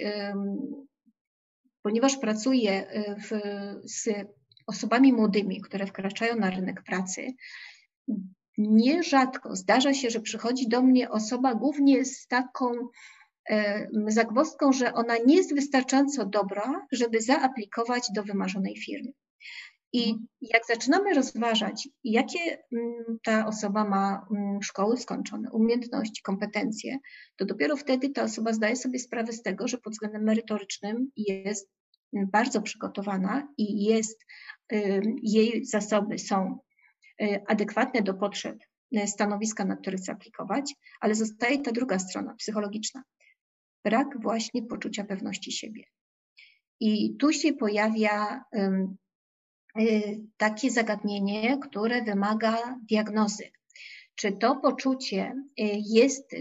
ponieważ 1.83 2.17
pracuję 2.17 2.89
e, 2.89 3.17
w, 3.17 3.31
z 3.85 4.09
osobami 4.69 5.13
młodymi, 5.13 5.61
które 5.61 5.87
wkraczają 5.87 6.37
na 6.37 6.51
rynek 6.51 6.83
pracy, 6.83 7.35
nierzadko 8.59 9.57
zdarza 9.57 9.95
się, 9.95 10.11
że 10.11 10.21
przychodzi 10.21 10.69
do 10.69 10.83
mnie 10.83 11.11
osoba 11.11 11.55
głównie 11.55 12.05
z 12.05 12.27
taką 12.27 12.73
zagwozdką, 14.07 14.73
że 14.73 14.95
ona 14.95 15.15
nie 15.27 15.37
jest 15.37 15.55
wystarczająco 15.55 16.27
dobra, 16.27 16.87
żeby 16.93 17.21
zaaplikować 17.21 18.03
do 18.15 18.23
wymarzonej 18.23 18.77
firmy. 18.77 19.13
I 19.93 20.15
jak 20.41 20.67
zaczynamy 20.67 21.15
rozważać, 21.15 21.89
jakie 22.05 22.59
mm, 22.73 23.19
ta 23.23 23.47
osoba 23.47 23.85
ma 23.85 24.27
mm, 24.31 24.63
szkoły 24.63 24.97
skończone, 24.97 25.51
umiejętności, 25.51 26.23
kompetencje, 26.23 26.99
to 27.37 27.45
dopiero 27.45 27.77
wtedy 27.77 28.11
ta 28.11 28.23
osoba 28.23 28.53
zdaje 28.53 28.77
sobie 28.77 28.99
sprawę 28.99 29.33
z 29.33 29.43
tego, 29.43 29.69
że 29.69 29.79
pod 29.79 29.93
względem 29.93 30.23
merytorycznym 30.23 31.11
jest 31.17 31.71
bardzo 32.13 32.63
przygotowana 32.63 33.49
i 33.59 33.85
jest, 33.85 34.25
jej 35.23 35.65
zasoby 35.65 36.19
są 36.19 36.59
y, 37.23 37.43
adekwatne 37.47 38.03
do 38.03 38.15
potrzeb 38.15 38.59
y, 38.97 39.07
stanowiska, 39.07 39.65
na 39.65 39.77
które 39.77 39.97
chce 39.97 40.13
aplikować, 40.13 40.75
ale 41.01 41.15
zostaje 41.15 41.63
ta 41.63 41.73
druga 41.73 41.99
strona 41.99 42.35
psychologiczna. 42.35 43.03
Brak 43.85 44.23
właśnie 44.23 44.63
poczucia 44.63 45.05
pewności 45.05 45.53
siebie. 45.53 45.85
I 46.81 47.17
tu 47.17 47.33
się 47.33 47.53
pojawia 47.53 48.45
Y, 49.81 50.21
takie 50.37 50.71
zagadnienie, 50.71 51.59
które 51.59 52.05
wymaga 52.05 52.79
diagnozy. 52.91 53.45
Czy 54.15 54.33
to 54.33 54.57
poczucie 54.57 55.35
jest 55.89 56.35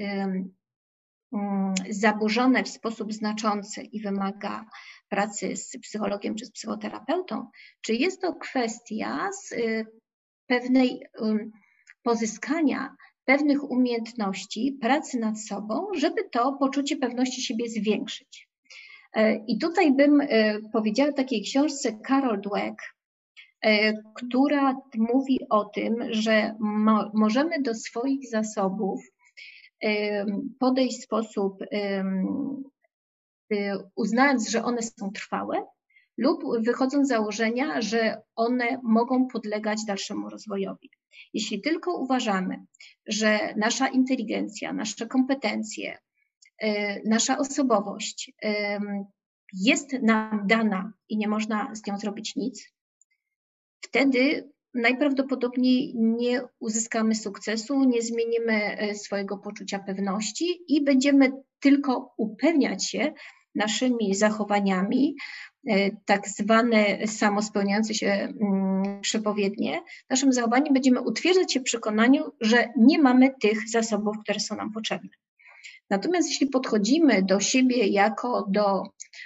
zaburzone 1.89 2.63
w 2.63 2.69
sposób 2.69 3.13
znaczący 3.13 3.81
i 3.81 4.01
wymaga 4.01 4.65
pracy 5.09 5.55
z 5.55 5.77
psychologiem 5.81 6.35
czy 6.35 6.45
z 6.45 6.51
psychoterapeutą, 6.51 7.47
czy 7.81 7.93
jest 7.93 8.21
to 8.21 8.35
kwestia 8.35 9.29
z 9.43 9.51
y, 9.51 9.85
pewnej 10.47 11.01
pozyskania 12.03 12.95
pewnych 13.25 13.71
umiejętności, 13.71 14.77
pracy 14.81 15.19
nad 15.19 15.41
sobą, 15.41 15.87
żeby 15.95 16.29
to 16.31 16.53
poczucie 16.53 16.97
pewności 16.97 17.41
siebie 17.41 17.69
zwiększyć. 17.69 18.49
I 19.47 19.57
tutaj 19.57 19.93
bym 19.93 20.21
powiedziała 20.73 21.11
takiej 21.11 21.41
książce 21.41 21.99
Carol 22.07 22.41
Dweck, 22.41 22.97
E, 23.61 23.93
która 24.15 24.75
mówi 24.95 25.39
o 25.49 25.65
tym, 25.65 25.95
że 26.09 26.55
mo 26.59 27.11
możemy 27.13 27.61
do 27.61 27.73
swoich 27.73 28.29
zasobów 28.29 29.01
podejść 30.59 30.99
w 30.99 31.03
sposób 31.03 31.61
y, 31.61 32.03
uznając, 33.95 34.49
że 34.49 34.63
one 34.63 34.81
są 34.81 35.11
trwałe, 35.11 35.65
lub 36.17 36.43
wychodząc 36.65 37.07
z 37.07 37.09
założenia, 37.09 37.81
że 37.81 38.21
one 38.35 38.79
mogą 38.83 39.27
podlegać 39.27 39.79
dalszemu 39.87 40.29
rozwojowi. 40.29 40.89
Jeśli 41.33 41.61
tylko 41.61 41.97
uważamy, 41.97 42.65
że 43.07 43.53
nasza 43.55 43.87
inteligencja, 43.87 44.73
nasze 44.73 45.07
kompetencje, 45.07 45.97
y, 46.63 46.67
nasza 47.05 47.37
osobowość 47.37 48.31
jest 49.53 49.93
nam 49.93 50.47
dana 50.47 50.93
i 51.09 51.17
nie 51.17 51.27
można 51.27 51.75
z 51.75 51.87
nią 51.87 51.97
zrobić 51.97 52.35
nic, 52.35 52.73
wtedy 53.81 54.49
najprawdopodobniej 54.77 55.93
nie 55.95 56.41
uzyskamy 56.59 57.15
sukcesu, 57.15 57.83
nie 57.83 58.01
zmienimy 58.01 58.53
e, 58.53 58.95
swojego 58.95 59.37
poczucia 59.37 59.79
pewności 59.79 60.45
i 60.67 60.83
będziemy 60.83 61.31
tylko 61.59 62.13
upewniać 62.17 62.89
się 62.89 63.13
naszymi 63.55 64.15
zachowaniami, 64.15 65.15
e, 65.67 65.91
tak 66.05 66.27
zwane 66.27 67.07
samospełniające 67.07 67.93
się 67.93 68.07
mm, 68.07 69.01
przepowiednie, 69.01 69.81
naszym 70.09 70.33
zachowaniem 70.33 70.73
będziemy 70.73 71.01
utwierdzać 71.01 71.53
się 71.53 71.59
w 71.59 71.63
przekonaniu, 71.63 72.23
że 72.41 72.67
nie 72.77 73.01
mamy 73.01 73.29
tych 73.41 73.69
zasobów, 73.69 74.15
które 74.23 74.39
są 74.39 74.55
nam 74.55 74.71
potrzebne. 74.71 75.09
Natomiast 75.89 76.29
jeśli 76.29 76.47
podchodzimy 76.47 77.23
do 77.23 77.39
siebie 77.39 77.87
jako 77.87 78.47
do 78.49 78.83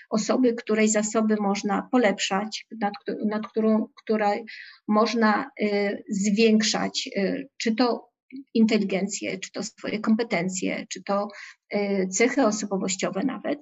osoby, 0.10 0.54
której 0.54 0.90
zasoby 0.90 1.36
można 1.40 1.88
polepszać, 1.92 2.66
nad, 2.82 2.94
nad 3.26 3.48
którą 3.48 3.88
której 4.04 4.46
można 4.88 5.52
y, 5.62 6.04
zwiększać, 6.10 7.10
y, 7.18 7.50
czy 7.58 7.76
to 7.76 8.12
inteligencję, 8.54 9.40
czy 9.40 9.52
to 9.52 9.64
swoje 9.64 10.00
kompetencje, 10.00 10.86
czy 10.90 11.04
to 11.04 11.28
y, 11.76 12.08
cechy 12.12 12.46
osobowościowe 12.46 13.24
nawet, 13.24 13.60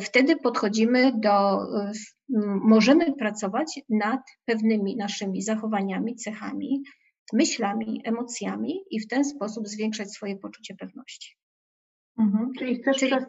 wtedy 0.00 0.36
podchodzimy 0.36 1.12
do, 1.20 1.58
możemy 2.62 3.16
pracować 3.16 3.80
nad 3.88 4.20
pewnymi 4.44 4.96
naszymi 4.96 5.42
zachowaniami, 5.42 6.16
cechami, 6.16 6.82
myślami, 7.32 8.02
emocjami 8.04 8.80
i 8.90 9.00
w 9.00 9.08
ten 9.08 9.24
sposób 9.24 9.68
zwiększać 9.68 10.12
swoje 10.12 10.36
poczucie 10.36 10.74
pewności. 10.74 11.36
Mhm. 12.18 12.52
Czyli 12.58 12.74
chcesz 12.74 12.96
Czyli 12.96 13.10
to, 13.10 13.18
to 13.18 13.26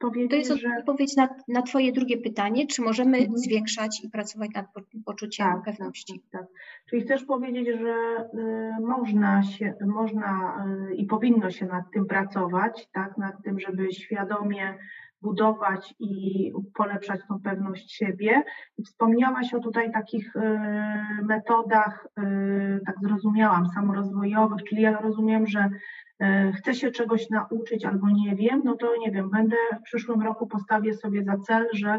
powiedzieć, 0.00 0.30
to 0.30 0.36
jest 0.36 0.62
że... 0.62 0.68
odpowiedź 0.78 1.16
na, 1.16 1.28
na 1.48 1.62
Twoje 1.62 1.92
drugie 1.92 2.18
pytanie, 2.18 2.66
czy 2.66 2.82
możemy 2.82 3.18
mhm. 3.18 3.38
zwiększać 3.38 4.04
i 4.04 4.10
pracować 4.10 4.50
nad 4.54 4.66
poczuciem 5.06 5.46
tak, 5.46 5.54
tak 5.54 5.64
pewności? 5.64 6.22
Tak, 6.32 6.40
tak. 6.40 6.50
Czyli 6.90 7.02
chcesz 7.02 7.24
powiedzieć, 7.24 7.68
że 7.68 8.28
y, 8.34 8.86
można 8.86 9.42
się, 9.42 9.74
można 9.86 10.64
y, 10.90 10.94
i 10.94 11.06
powinno 11.06 11.50
się 11.50 11.66
nad 11.66 11.84
tym 11.92 12.06
pracować, 12.06 12.88
tak, 12.92 13.18
nad 13.18 13.42
tym, 13.44 13.60
żeby 13.60 13.92
świadomie 13.92 14.74
budować 15.22 15.94
i 15.98 16.52
polepszać 16.74 17.20
tą 17.28 17.40
pewność 17.40 17.92
siebie. 17.92 18.42
Wspomniałaś 18.84 19.54
o 19.54 19.60
tutaj 19.60 19.92
takich 19.92 20.36
y, 20.36 20.40
metodach, 21.22 22.06
y, 22.18 22.80
tak 22.86 22.94
zrozumiałam, 23.02 23.66
samorozwojowych, 23.66 24.64
czyli 24.64 24.82
ja 24.82 25.00
rozumiem, 25.00 25.46
że 25.46 25.70
E, 26.20 26.52
chcę 26.52 26.74
się 26.74 26.90
czegoś 26.90 27.30
nauczyć 27.30 27.84
albo 27.84 28.06
nie 28.10 28.36
wiem, 28.36 28.62
no 28.64 28.76
to 28.76 28.96
nie 28.96 29.10
wiem, 29.10 29.30
będę 29.30 29.56
w 29.80 29.82
przyszłym 29.82 30.22
roku 30.22 30.46
postawię 30.46 30.94
sobie 30.94 31.24
za 31.24 31.38
cel, 31.38 31.68
że 31.72 31.90
e, 31.90 31.98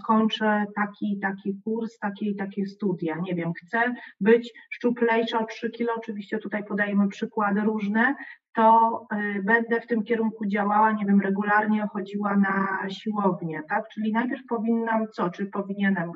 skończę 0.00 0.64
taki 0.76 1.18
taki 1.22 1.60
kurs, 1.64 1.98
takie 1.98 2.34
takie 2.34 2.66
studia. 2.66 3.16
Nie 3.22 3.34
wiem, 3.34 3.52
chcę 3.52 3.94
być 4.20 4.52
szczuplejsza 4.70 5.38
o 5.38 5.46
3 5.46 5.70
kilo, 5.70 5.92
oczywiście 5.96 6.38
tutaj 6.38 6.64
podajemy 6.64 7.08
przykłady 7.08 7.60
różne, 7.60 8.14
to 8.54 9.06
e, 9.10 9.42
będę 9.42 9.80
w 9.80 9.86
tym 9.86 10.02
kierunku 10.02 10.46
działała, 10.46 10.92
nie 10.92 11.06
wiem, 11.06 11.20
regularnie 11.20 11.86
chodziła 11.92 12.36
na 12.36 12.88
siłownię, 12.88 13.62
tak? 13.68 13.88
Czyli 13.88 14.12
najpierw 14.12 14.42
powinnam 14.48 15.06
co, 15.12 15.30
czy 15.30 15.46
powinienem, 15.46 16.12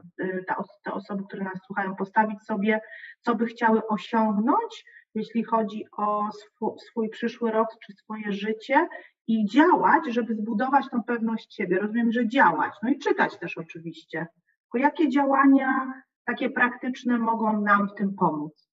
te 0.85 0.93
osoby, 0.93 1.25
które 1.29 1.45
nas 1.45 1.61
słuchają, 1.67 1.95
postawić 1.95 2.43
sobie, 2.43 2.81
co 3.21 3.35
by 3.35 3.47
chciały 3.47 3.87
osiągnąć, 3.87 4.85
jeśli 5.15 5.45
chodzi 5.45 5.85
o 5.97 6.29
swój, 6.33 6.71
swój 6.91 7.09
przyszły 7.09 7.51
rok 7.51 7.69
czy 7.87 7.93
swoje 7.93 8.33
życie 8.33 8.89
i 9.27 9.47
działać, 9.47 10.03
żeby 10.09 10.35
zbudować 10.35 10.85
tą 10.91 11.03
pewność 11.03 11.55
siebie. 11.55 11.79
Rozumiem, 11.79 12.13
że 12.13 12.29
działać, 12.29 12.73
no 12.83 12.91
i 12.91 12.99
czytać 12.99 13.39
też 13.39 13.59
oczywiście. 13.59 14.27
Tylko 14.63 14.87
jakie 14.87 15.09
działania 15.09 15.93
takie 16.25 16.51
praktyczne 16.51 17.19
mogą 17.19 17.61
nam 17.61 17.89
w 17.89 17.95
tym 17.95 18.15
pomóc? 18.15 18.69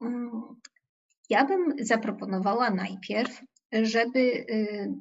Mm, 0.00 0.42
ja 1.30 1.44
bym 1.44 1.74
zaproponowała 1.78 2.70
najpierw, 2.70 3.40
żeby 3.72 4.18
y, 4.18 4.94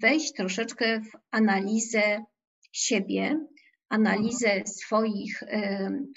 wejść 0.00 0.32
troszeczkę 0.32 1.00
w 1.00 1.16
analizę 1.30 2.24
siebie, 2.72 3.46
analizę 3.88 4.62
swoich 4.66 5.42
y, 5.42 5.48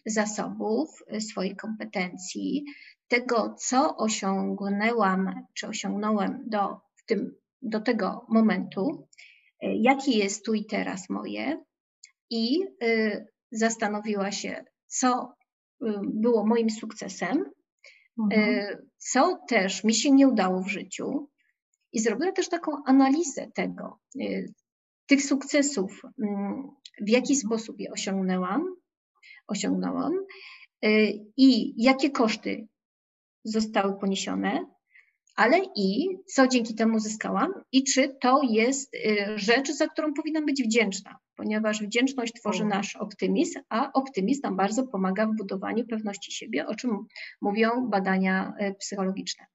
zasobów, 0.06 0.90
swoich 1.20 1.56
kompetencji, 1.56 2.66
tego, 3.08 3.56
co 3.60 3.98
osiągnęłam, 3.98 5.46
czy 5.54 5.68
osiągnąłem 5.68 6.44
do, 6.46 6.80
w 6.96 7.06
tym, 7.06 7.36
do 7.62 7.82
tego 7.82 8.26
momentu, 8.30 9.08
y, 9.64 9.68
jaki 9.76 10.18
jest 10.18 10.46
tu 10.46 10.54
i 10.54 10.66
teraz 10.66 11.10
moje, 11.10 11.64
i 12.30 12.60
zastanowiła 13.52 14.32
się, 14.32 14.66
co 14.88 15.34
było 16.04 16.46
moim 16.46 16.70
sukcesem, 16.70 17.46
mhm. 18.20 18.90
co 18.98 19.40
też 19.48 19.84
mi 19.84 19.94
się 19.96 20.12
nie 20.12 20.28
udało 20.28 20.62
w 20.62 20.68
życiu, 20.68 21.30
i 21.94 22.00
zrobiła 22.00 22.32
też 22.32 22.50
taką 22.50 22.72
analizę 22.86 23.52
tego, 23.54 24.00
y, 24.22 24.54
tych 25.06 25.24
sukcesów, 25.24 26.02
mm, 26.24 26.70
w 27.02 27.10
jaki 27.10 27.36
sposób 27.36 27.80
je 27.80 27.92
osiągnęłam, 27.92 28.76
osiągnęłam 29.48 30.14
y, 30.86 31.14
i 31.38 31.74
jakie 31.84 32.10
koszty 32.10 32.68
zostały 33.44 34.00
poniesione, 34.00 34.66
ale 35.36 35.60
i 35.76 36.08
co 36.26 36.48
dzięki 36.48 36.76
temu 36.76 37.00
zyskałam 37.00 37.54
i 37.72 37.84
czy 37.84 38.18
to 38.22 38.42
jest 38.50 38.96
y, 38.96 39.00
rzecz, 39.36 39.72
za 39.72 39.88
którą 39.88 40.14
powinnam 40.14 40.46
być 40.46 40.64
wdzięczna, 40.64 41.18
ponieważ 41.36 41.82
wdzięczność 41.82 42.34
tworzy 42.34 42.66
nasz 42.66 42.96
optymizm, 42.96 43.60
a 43.70 43.92
optymizm 43.94 44.42
nam 44.44 44.56
bardzo 44.56 44.88
pomaga 44.88 45.28
w 45.28 45.36
budowaniu 45.36 45.88
pewności 45.88 46.32
siebie, 46.32 46.68
o 46.68 46.76
czym 46.76 47.06
mówią 47.42 47.90
badania 47.90 48.54
psychologiczne. 48.80 49.46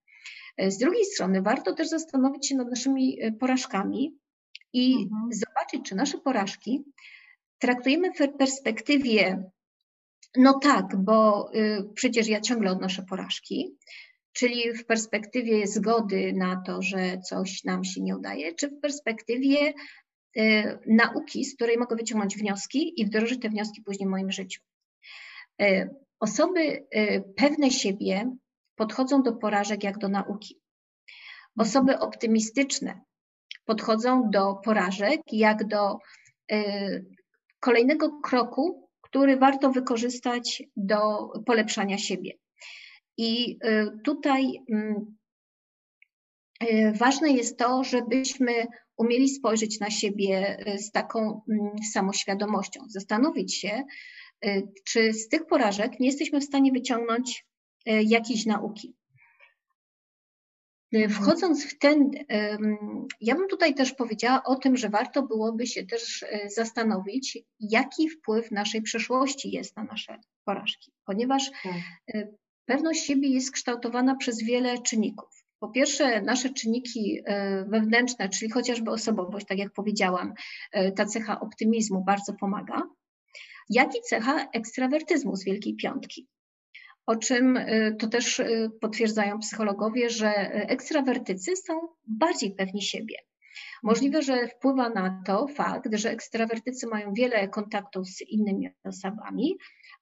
E, 0.57 0.71
z 0.71 0.79
drugiej 0.79 1.05
strony 1.05 1.43
warto 1.43 1.75
też 1.75 1.89
zastanowić 1.89 2.49
się 2.49 2.57
nad 2.57 2.71
naszymi 2.71 3.19
porażkami 3.41 4.19
i 4.73 4.95
mhm. 4.95 5.33
zobaczyć, 5.33 5.89
czy 5.89 5.95
nasze 5.95 6.19
porażki 6.19 6.85
traktujemy 7.59 8.13
w 8.13 8.37
perspektywie, 8.39 9.51
no 10.37 10.59
tak, 10.59 10.97
bo 10.97 11.51
y, 11.55 11.85
przecież 11.95 12.29
ja 12.29 12.41
ciągle 12.41 12.71
odnoszę 12.71 13.03
porażki, 13.03 13.77
czyli 14.33 14.75
w 14.75 14.87
perspektywie 14.87 15.67
zgody 15.67 16.33
na 16.33 16.63
to, 16.67 16.83
że 16.83 17.19
coś 17.19 17.65
nam 17.65 17.85
się 17.85 18.01
nie 18.03 18.17
udaje, 18.17 18.55
czy 18.55 18.69
w 18.69 18.81
perspektywie 18.81 19.73
y, 20.37 20.79
nauki, 20.87 21.45
z 21.45 21.55
której 21.55 21.79
mogę 21.79 21.97
wyciągnąć 21.97 22.37
wnioski 22.37 23.01
i 23.01 23.07
wdrożyć 23.07 23.41
te 23.41 23.49
wnioski 23.49 23.83
później 23.83 24.09
w 24.09 24.11
moim 24.11 24.33
życiu. 24.33 24.63
Y, 25.63 25.91
osoby 26.21 26.87
pewne 27.37 27.71
siebie 27.71 28.37
podchodzą 28.75 29.23
do 29.23 29.33
porażek 29.33 29.85
jak 29.85 29.99
do 29.99 30.09
nauki. 30.09 30.61
Osoby 31.59 31.99
optymistyczne 31.99 33.01
podchodzą 33.65 34.31
do 34.31 34.55
porażek 34.55 35.21
jak 35.33 35.67
do 35.67 35.99
kolejnego 37.61 38.21
kroku, 38.21 38.89
który 39.13 39.37
warto 39.37 39.71
wykorzystać 39.71 40.63
do 40.77 41.29
polepszania 41.47 41.99
siebie. 41.99 42.33
I 43.17 43.59
y, 43.65 43.91
tutaj 44.05 44.63
mm, 44.71 45.17
y, 46.63 46.93
ważne 46.99 47.31
jest 47.31 47.59
to, 47.59 47.85
żebyśmy 47.85 48.67
umieli 48.97 49.29
spojrzeć 49.29 49.81
na 49.81 49.91
siebie 49.91 50.65
z 50.77 50.91
taką 50.91 51.43
mm, 51.51 51.71
samoświadomością, 51.93 52.81
zastanowić 52.89 53.55
się, 53.55 53.83
czy 54.85 55.13
z 55.13 55.29
tych 55.29 55.47
porażek 55.47 56.01
nie 56.01 56.07
jesteśmy 56.07 56.41
w 56.41 56.45
stanie 56.45 56.73
wyciągnąć 56.73 57.47
jakiejś 57.87 58.47
nauki. 58.47 58.95
E, 60.95 60.97
mhm. 60.97 61.11
Wchodząc 61.11 61.67
w 61.67 61.79
ten, 61.79 62.11
ja 63.21 63.35
bym 63.35 63.49
tutaj 63.49 63.75
też 63.75 63.93
powiedziała 63.93 64.43
o 64.43 64.55
tym, 64.55 64.77
że 64.77 64.89
warto 64.89 65.23
byłoby 65.23 65.67
się 65.67 65.87
też 65.87 66.23
e, 66.23 66.51
zastanowić, 66.51 67.39
jaki 67.61 68.09
wpływ 68.09 68.51
naszej 68.51 68.83
przeszłości 68.83 69.51
jest 69.51 69.77
na 69.77 69.85
nasze 69.85 70.19
porażki, 70.45 70.93
ponieważ 71.05 71.51
tak. 71.63 71.73
pewność 72.65 73.05
siebie 73.07 73.29
jest 73.29 73.53
kształtowana 73.53 74.17
przez 74.17 74.43
wiele 74.43 74.79
czynników. 74.79 75.45
Po 75.59 75.69
pierwsze, 75.69 76.23
nasze 76.23 76.51
czynniki 76.51 77.23
wewnętrzne, 77.67 78.29
czyli 78.29 78.51
chociażby 78.51 78.91
osobowość, 78.91 79.47
tak 79.47 79.59
jak 79.59 79.73
powiedziałam, 79.73 80.35
ta 80.97 81.07
cecha 81.07 81.41
optymizmu 81.41 82.05
bardzo 82.05 82.33
pomaga, 82.33 82.83
jak 83.71 83.97
i 83.97 84.01
cecha 84.03 84.49
ekstrawertyzmu 84.51 85.37
z 85.37 85.45
Wielkiej 85.45 85.77
Piątki 85.77 86.29
o 87.07 87.17
czym 87.17 87.57
y, 87.57 87.97
to 87.99 88.09
też 88.09 88.39
y, 88.39 88.71
potwierdzają 88.81 89.39
psychologowie, 89.39 90.11
że 90.11 90.31
ekstrawertycy 90.53 91.57
są 91.57 91.89
bardziej 92.07 92.55
pewni 92.55 92.83
siebie. 92.83 93.17
Możliwe, 93.83 94.23
że 94.23 94.49
wpływa 94.49 94.89
na 94.89 95.23
to 95.27 95.47
fakt, 95.49 95.89
że 95.93 96.11
ekstrawertycy 96.11 96.87
mają 96.87 97.13
wiele 97.13 97.49
kontaktów 97.49 98.09
z 98.09 98.21
innymi 98.21 98.69
osobami, 98.85 99.57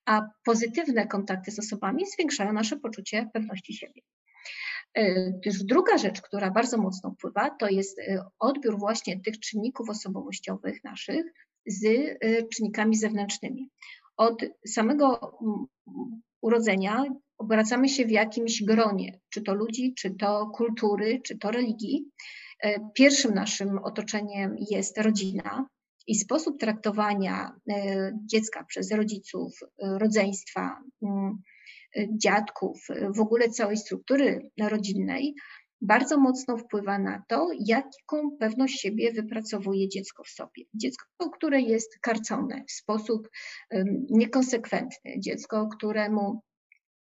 a 0.06 0.22
pozytywne 0.44 1.06
kontakty 1.06 1.50
z 1.50 1.58
osobami 1.58 2.06
zwiększają 2.06 2.52
nasze 2.52 2.76
poczucie 2.76 3.30
pewności 3.32 3.74
siebie. 3.74 4.02
Y, 4.98 5.40
druga 5.64 5.98
rzecz, 5.98 6.22
która 6.22 6.50
bardzo 6.50 6.78
mocno 6.78 7.10
wpływa, 7.10 7.50
to 7.50 7.68
jest 7.68 8.00
odbiór 8.38 8.78
właśnie 8.78 9.20
tych 9.20 9.40
czynników 9.40 9.90
osobowościowych 9.90 10.84
naszych 10.84 11.24
z 11.66 11.84
czynnikami 12.54 12.96
zewnętrznymi. 12.96 13.70
Od 14.20 14.42
samego 14.66 15.38
urodzenia 16.42 17.04
obracamy 17.38 17.88
się 17.88 18.06
w 18.06 18.10
jakimś 18.10 18.62
gronie, 18.62 19.20
czy 19.30 19.42
to 19.42 19.54
ludzi, 19.54 19.94
czy 19.98 20.10
to 20.10 20.50
kultury, 20.54 21.20
czy 21.24 21.38
to 21.38 21.50
religii. 21.50 22.04
E, 22.62 22.90
pierwszym 22.94 23.34
naszym 23.34 23.78
otoczeniem 23.78 24.56
jest 24.70 24.98
rodzina 24.98 25.66
i 26.06 26.14
sposób 26.14 26.58
traktowania 26.58 27.52
e, 27.70 28.12
dziecka 28.24 28.64
przez 28.64 28.92
rodziców, 28.92 29.52
e, 29.62 29.98
rodzeństwa, 29.98 30.82
mm, 31.02 31.42
dziadków, 32.16 32.86
w 33.16 33.20
ogóle 33.20 33.48
całej 33.48 33.76
struktury 33.76 34.50
rodzinnej 34.60 35.34
bardzo 35.80 36.18
mocno 36.18 36.56
wpływa 36.56 36.98
na 36.98 37.22
to, 37.28 37.48
jaką 37.66 38.36
pewność 38.38 38.80
siebie 38.80 39.12
wypracowuje 39.12 39.88
dziecko 39.88 40.24
w 40.24 40.28
sobie. 40.28 40.64
Dziecko, 40.74 41.30
które 41.34 41.60
jest 41.60 41.98
karcone 41.98 42.64
w 42.68 42.72
sposób 42.72 43.28
niekonsekwentny, 44.10 45.14
dziecko, 45.18 45.68
któremu 45.68 46.42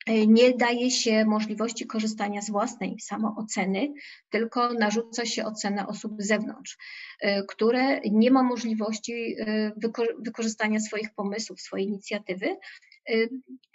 nie 0.06 0.54
daje 0.54 0.90
się 0.90 1.24
możliwości 1.24 1.86
korzystania 1.86 2.42
z 2.42 2.50
własnej 2.50 3.00
samooceny, 3.00 3.92
tylko 4.30 4.72
narzuca 4.72 5.26
się 5.26 5.44
ocenę 5.44 5.86
osób 5.86 6.12
z 6.18 6.26
zewnątrz, 6.26 6.78
e, 7.20 7.42
które 7.42 8.00
nie 8.00 8.30
ma 8.30 8.42
możliwości 8.42 9.36
e, 9.38 9.72
wykorzystania 10.18 10.80
swoich 10.80 11.14
pomysłów, 11.14 11.60
swojej 11.60 11.86
inicjatywy, 11.86 12.56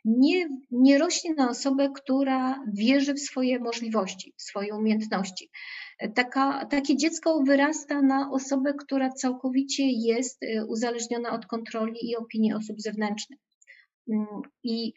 nie, 0.05 0.49
nie 0.71 0.97
rośnie 0.97 1.33
na 1.33 1.49
osobę, 1.49 1.89
która 1.95 2.63
wierzy 2.73 3.13
w 3.13 3.19
swoje 3.19 3.59
możliwości, 3.59 4.33
w 4.37 4.41
swoje 4.41 4.75
umiejętności. 4.75 5.49
Taka, 6.15 6.65
takie 6.65 6.97
dziecko 6.97 7.43
wyrasta 7.43 8.01
na 8.01 8.31
osobę, 8.31 8.73
która 8.73 9.09
całkowicie 9.09 9.83
jest 9.87 10.39
uzależniona 10.67 11.31
od 11.31 11.45
kontroli 11.45 12.09
i 12.09 12.15
opinii 12.15 12.53
osób 12.53 12.81
zewnętrznych. 12.81 13.39
Mm, 14.09 14.25
I 14.63 14.93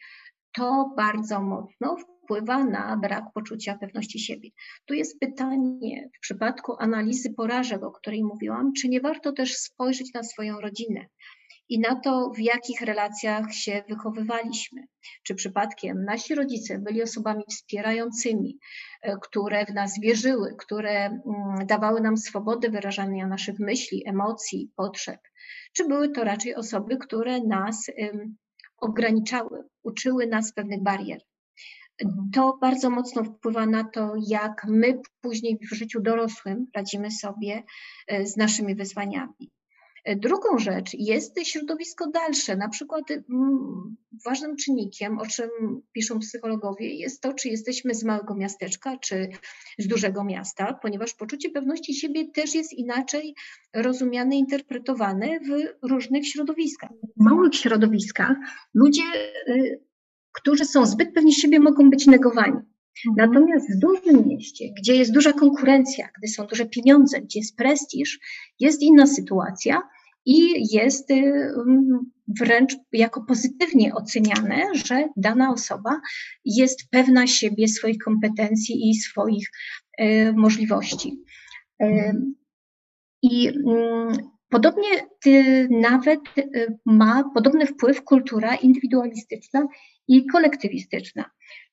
to 0.55 0.93
bardzo 0.97 1.41
mocno 1.41 1.97
wpływa 1.97 2.63
na 2.63 2.97
brak 2.97 3.25
poczucia 3.33 3.77
pewności 3.77 4.19
siebie. 4.19 4.49
Tu 4.85 4.93
jest 4.93 5.19
pytanie 5.19 6.09
w 6.17 6.19
przypadku 6.19 6.75
analizy 6.79 7.33
porażek, 7.33 7.83
o 7.83 7.91
której 7.91 8.23
mówiłam, 8.23 8.73
czy 8.73 8.89
nie 8.89 9.01
warto 9.01 9.31
też 9.31 9.57
spojrzeć 9.57 10.13
na 10.13 10.23
swoją 10.23 10.61
rodzinę, 10.61 11.05
i 11.69 11.79
na 11.79 11.95
to, 11.95 12.31
w 12.35 12.39
jakich 12.39 12.81
relacjach 12.81 13.53
się 13.53 13.83
wychowywaliśmy. 13.89 14.81
Czy 15.23 15.35
przypadkiem 15.35 16.03
nasi 16.03 16.35
rodzice 16.35 16.79
byli 16.79 17.03
osobami 17.03 17.43
wspierającymi, 17.49 18.59
e, 19.01 19.17
które 19.17 19.65
w 19.65 19.73
nas 19.73 19.99
wierzyły, 19.99 20.55
które 20.59 21.05
mm, 21.05 21.21
dawały 21.65 22.01
nam 22.01 22.17
swobodę 22.17 22.69
wyrażania 22.69 23.27
naszych 23.27 23.59
myśli, 23.59 24.03
emocji, 24.05 24.71
potrzeb, 24.75 25.19
czy 25.73 25.87
były 25.87 26.09
to 26.09 26.23
raczej 26.23 26.55
osoby, 26.55 26.97
które 26.97 27.41
nas 27.41 27.89
ograniczały, 28.77 29.63
uczyły 29.83 30.27
nas 30.27 30.53
pewnych 30.53 30.83
barier. 30.83 31.21
To 32.33 32.57
bardzo 32.61 32.89
mocno 32.89 33.23
wpływa 33.23 33.65
na 33.65 33.83
to, 33.83 34.13
jak 34.27 34.65
my 34.67 35.01
później 35.21 35.59
w 35.71 35.75
życiu 35.75 36.01
dorosłym 36.01 36.67
radzimy 36.75 37.11
sobie 37.11 37.63
e, 38.07 38.25
z 38.25 38.37
naszymi 38.37 38.75
wyzwaniami. 38.75 39.51
Drugą 40.15 40.57
rzecz 40.57 40.93
jest 40.93 41.39
środowisko 41.43 42.07
dalsze. 42.11 42.55
Na 42.55 42.69
przykład 42.69 43.11
mm, 43.11 43.95
ważnym 44.25 44.55
czynnikiem, 44.55 45.19
o 45.19 45.25
czym 45.25 45.49
piszą 45.91 46.19
psychologowie, 46.19 46.95
jest 46.95 47.21
to, 47.21 47.33
czy 47.33 47.49
jesteśmy 47.49 47.95
z 47.95 48.03
małego 48.03 48.35
miasteczka, 48.35 48.97
czy 48.97 49.29
z 49.77 49.87
dużego 49.87 50.23
miasta, 50.23 50.79
ponieważ 50.81 51.13
poczucie 51.13 51.49
pewności 51.49 51.93
siebie 51.93 52.31
też 52.31 52.55
jest 52.55 52.73
inaczej 52.73 53.35
rozumiane, 53.73 54.35
interpretowane 54.35 55.39
w 55.39 55.87
różnych 55.89 56.27
środowiskach. 56.27 56.89
W 57.17 57.23
małych 57.23 57.55
środowiskach 57.55 58.37
ludzie, 58.73 59.03
y, 59.47 59.83
którzy 60.31 60.65
są 60.65 60.85
zbyt 60.85 61.13
pewni 61.13 61.33
siebie, 61.33 61.59
mogą 61.59 61.89
być 61.89 62.07
negowani. 62.07 62.59
Mhm. 63.07 63.29
Natomiast 63.29 63.75
w 63.75 63.79
dużym 63.79 64.27
mieście, 64.27 64.65
gdzie 64.77 64.95
jest 64.95 65.13
duża 65.13 65.33
konkurencja, 65.33 66.09
gdzie 66.17 66.33
są 66.33 66.47
duże 66.47 66.65
pieniądze, 66.65 67.21
gdzie 67.21 67.39
jest 67.39 67.55
prestiż, 67.55 68.19
jest 68.59 68.81
inna 68.81 69.07
sytuacja 69.07 69.81
i 70.25 70.65
jest 70.75 71.11
y, 71.11 71.51
wręcz 72.39 72.75
jako 72.91 73.21
pozytywnie 73.21 73.93
oceniane, 73.93 74.63
że 74.73 75.07
dana 75.17 75.51
osoba 75.51 76.01
jest 76.45 76.89
pewna 76.91 77.27
siebie, 77.27 77.67
swoich 77.67 77.97
kompetencji 77.97 78.89
i 78.89 78.95
swoich 78.95 79.49
y, 80.01 80.33
możliwości. 80.35 81.23
Y, 81.83 82.13
I 83.21 83.47
mm, 83.47 84.17
podobnie 84.49 84.89
nawet 85.69 86.19
ma 86.85 87.23
podobny 87.33 87.65
wpływ 87.65 88.03
kultura 88.03 88.55
indywidualistyczna 88.55 89.67
i 90.07 90.25
kolektywistyczna 90.25 91.25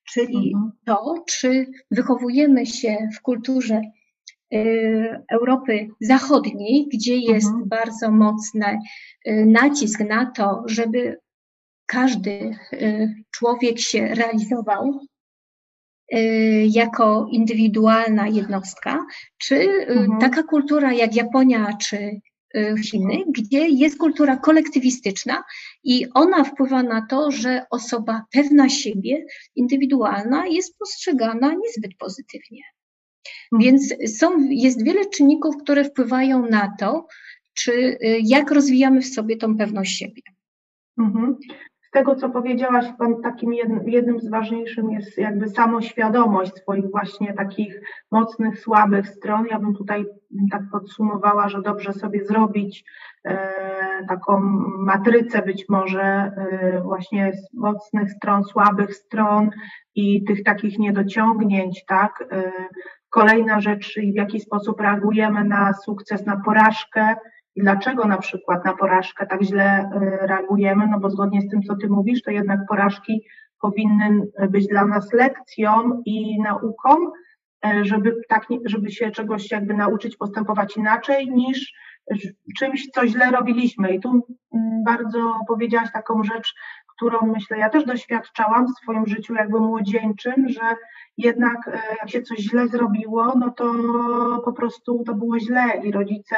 czyli 0.04 0.52
mhm. 0.54 0.72
to, 0.86 1.24
czy 1.28 1.66
wychowujemy 1.90 2.66
się 2.66 3.08
w 3.16 3.22
kulturze 3.22 3.80
y, 4.54 5.22
Europy 5.32 5.88
Zachodniej, 6.00 6.88
gdzie 6.92 7.16
jest 7.16 7.46
mhm. 7.46 7.68
bardzo 7.68 8.10
mocny 8.10 8.78
y, 9.26 9.46
nacisk 9.46 10.00
na 10.00 10.30
to, 10.30 10.62
żeby 10.66 11.18
każdy 11.86 12.56
y, 12.72 13.14
człowiek 13.30 13.78
się 13.78 14.14
realizował 14.14 15.00
jako 16.68 17.26
indywidualna 17.30 18.28
jednostka, 18.28 19.06
czy 19.38 19.56
mhm. 19.88 20.20
taka 20.20 20.42
kultura 20.42 20.92
jak 20.92 21.16
Japonia 21.16 21.76
czy 21.80 22.20
Chiny, 22.90 23.24
gdzie 23.28 23.68
jest 23.68 23.98
kultura 23.98 24.36
kolektywistyczna 24.36 25.44
i 25.84 26.06
ona 26.14 26.44
wpływa 26.44 26.82
na 26.82 27.06
to, 27.06 27.30
że 27.30 27.66
osoba 27.70 28.24
pewna 28.32 28.68
siebie, 28.68 29.26
indywidualna 29.56 30.46
jest 30.46 30.78
postrzegana 30.78 31.54
niezbyt 31.54 31.96
pozytywnie. 31.98 32.62
Mhm. 33.52 33.62
Więc 33.62 33.94
są, 34.18 34.48
jest 34.50 34.84
wiele 34.84 35.06
czynników, 35.06 35.56
które 35.56 35.84
wpływają 35.84 36.46
na 36.46 36.76
to, 36.78 37.06
czy 37.54 37.72
y, 37.72 37.98
jak 38.22 38.50
rozwijamy 38.50 39.00
w 39.00 39.06
sobie 39.06 39.36
tą 39.36 39.56
pewność 39.56 39.98
siebie. 39.98 40.22
Mhm 40.98 41.36
tego, 41.92 42.14
co 42.14 42.30
powiedziałaś, 42.30 42.86
takim 43.22 43.52
jednym, 43.86 44.20
z 44.20 44.30
ważniejszych 44.30 44.84
jest 44.90 45.18
jakby 45.18 45.48
samoświadomość 45.48 46.56
swoich 46.56 46.90
właśnie 46.90 47.34
takich 47.34 47.80
mocnych, 48.10 48.60
słabych 48.60 49.08
stron. 49.08 49.46
Ja 49.50 49.58
bym 49.58 49.74
tutaj 49.74 50.04
tak 50.50 50.62
podsumowała, 50.72 51.48
że 51.48 51.62
dobrze 51.62 51.92
sobie 51.92 52.24
zrobić 52.24 52.84
e, 53.24 53.38
taką 54.08 54.40
matrycę 54.78 55.42
być 55.42 55.64
może 55.68 56.02
e, 56.02 56.80
właśnie 56.82 57.32
mocnych 57.54 58.12
stron, 58.12 58.44
słabych 58.44 58.94
stron 58.94 59.50
i 59.94 60.24
tych 60.24 60.42
takich 60.42 60.78
niedociągnięć, 60.78 61.84
tak? 61.84 62.24
E, 62.32 62.52
kolejna 63.10 63.60
rzecz, 63.60 63.94
w 64.12 64.16
jaki 64.16 64.40
sposób 64.40 64.80
reagujemy 64.80 65.44
na 65.44 65.72
sukces, 65.72 66.26
na 66.26 66.36
porażkę, 66.44 67.16
dlaczego 67.56 68.04
na 68.04 68.18
przykład 68.18 68.64
na 68.64 68.74
porażkę 68.74 69.26
tak 69.26 69.42
źle 69.42 69.90
y, 69.94 70.26
reagujemy? 70.26 70.86
No 70.90 71.00
bo 71.00 71.10
zgodnie 71.10 71.40
z 71.40 71.48
tym, 71.48 71.62
co 71.62 71.76
Ty 71.76 71.88
mówisz, 71.88 72.22
to 72.22 72.30
jednak 72.30 72.60
porażki 72.68 73.22
powinny 73.60 74.20
być 74.50 74.66
dla 74.66 74.84
nas 74.84 75.12
lekcją 75.12 76.02
i 76.04 76.40
nauką, 76.40 76.96
y, 77.66 77.84
żeby, 77.84 78.16
tak, 78.28 78.46
żeby 78.64 78.90
się 78.90 79.10
czegoś 79.10 79.50
jakby 79.50 79.74
nauczyć 79.74 80.16
postępować 80.16 80.76
inaczej 80.76 81.30
niż 81.30 81.72
czymś, 82.58 82.88
co 82.94 83.06
źle 83.06 83.30
robiliśmy. 83.30 83.94
I 83.94 84.00
tu 84.00 84.08
mm, 84.54 84.84
bardzo 84.84 85.34
powiedziałaś 85.48 85.92
taką 85.92 86.24
rzecz, 86.24 86.54
którą 87.02 87.32
myślę, 87.32 87.58
ja 87.58 87.70
też 87.70 87.84
doświadczałam 87.84 88.66
w 88.66 88.82
swoim 88.82 89.06
życiu 89.06 89.34
jakby 89.34 89.60
młodzieńczym, 89.60 90.48
że 90.48 90.76
jednak 91.16 91.68
y, 91.68 91.70
jak 92.00 92.10
się 92.10 92.22
coś 92.22 92.38
źle 92.38 92.68
zrobiło, 92.68 93.32
no 93.38 93.50
to 93.50 93.72
po 94.44 94.52
prostu 94.52 95.04
to 95.06 95.14
było 95.14 95.38
źle 95.40 95.80
i 95.84 95.92
rodzice 95.92 96.36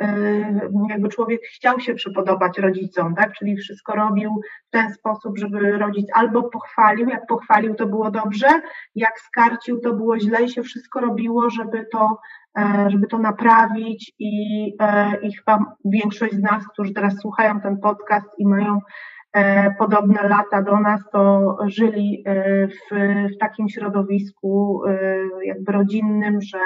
Yy, 0.00 0.70
jakby 0.88 1.08
człowiek 1.08 1.40
chciał 1.54 1.80
się 1.80 1.94
przypodobać 1.94 2.58
rodzicom, 2.58 3.14
tak? 3.14 3.32
Czyli 3.32 3.56
wszystko 3.56 3.94
robił 3.94 4.40
w 4.68 4.70
ten 4.70 4.94
sposób, 4.94 5.38
żeby 5.38 5.78
rodzic 5.78 6.06
albo 6.14 6.42
pochwalił, 6.42 7.08
jak 7.08 7.26
pochwalił, 7.26 7.74
to 7.74 7.86
było 7.86 8.10
dobrze, 8.10 8.48
jak 8.94 9.20
skarcił, 9.20 9.80
to 9.80 9.92
było 9.92 10.18
źle 10.18 10.42
i 10.44 10.48
się 10.48 10.62
wszystko 10.62 11.00
robiło, 11.00 11.50
żeby 11.50 11.86
to, 11.92 12.18
e, 12.58 12.90
żeby 12.90 13.06
to 13.06 13.18
naprawić 13.18 14.12
i, 14.18 14.72
e, 14.80 15.20
i 15.20 15.32
chyba 15.32 15.76
większość 15.84 16.34
z 16.34 16.42
nas, 16.42 16.68
którzy 16.72 16.92
teraz 16.92 17.20
słuchają 17.20 17.60
ten 17.60 17.78
podcast 17.78 18.26
i 18.38 18.46
mają 18.46 18.74
e, 18.74 18.80
podobne 19.78 20.28
lata 20.28 20.62
do 20.62 20.80
nas, 20.80 21.00
to 21.12 21.56
żyli 21.66 22.24
w, 22.68 22.94
w 23.34 23.38
takim 23.38 23.68
środowisku 23.68 24.82
jakby 25.44 25.72
rodzinnym, 25.72 26.40
że 26.40 26.58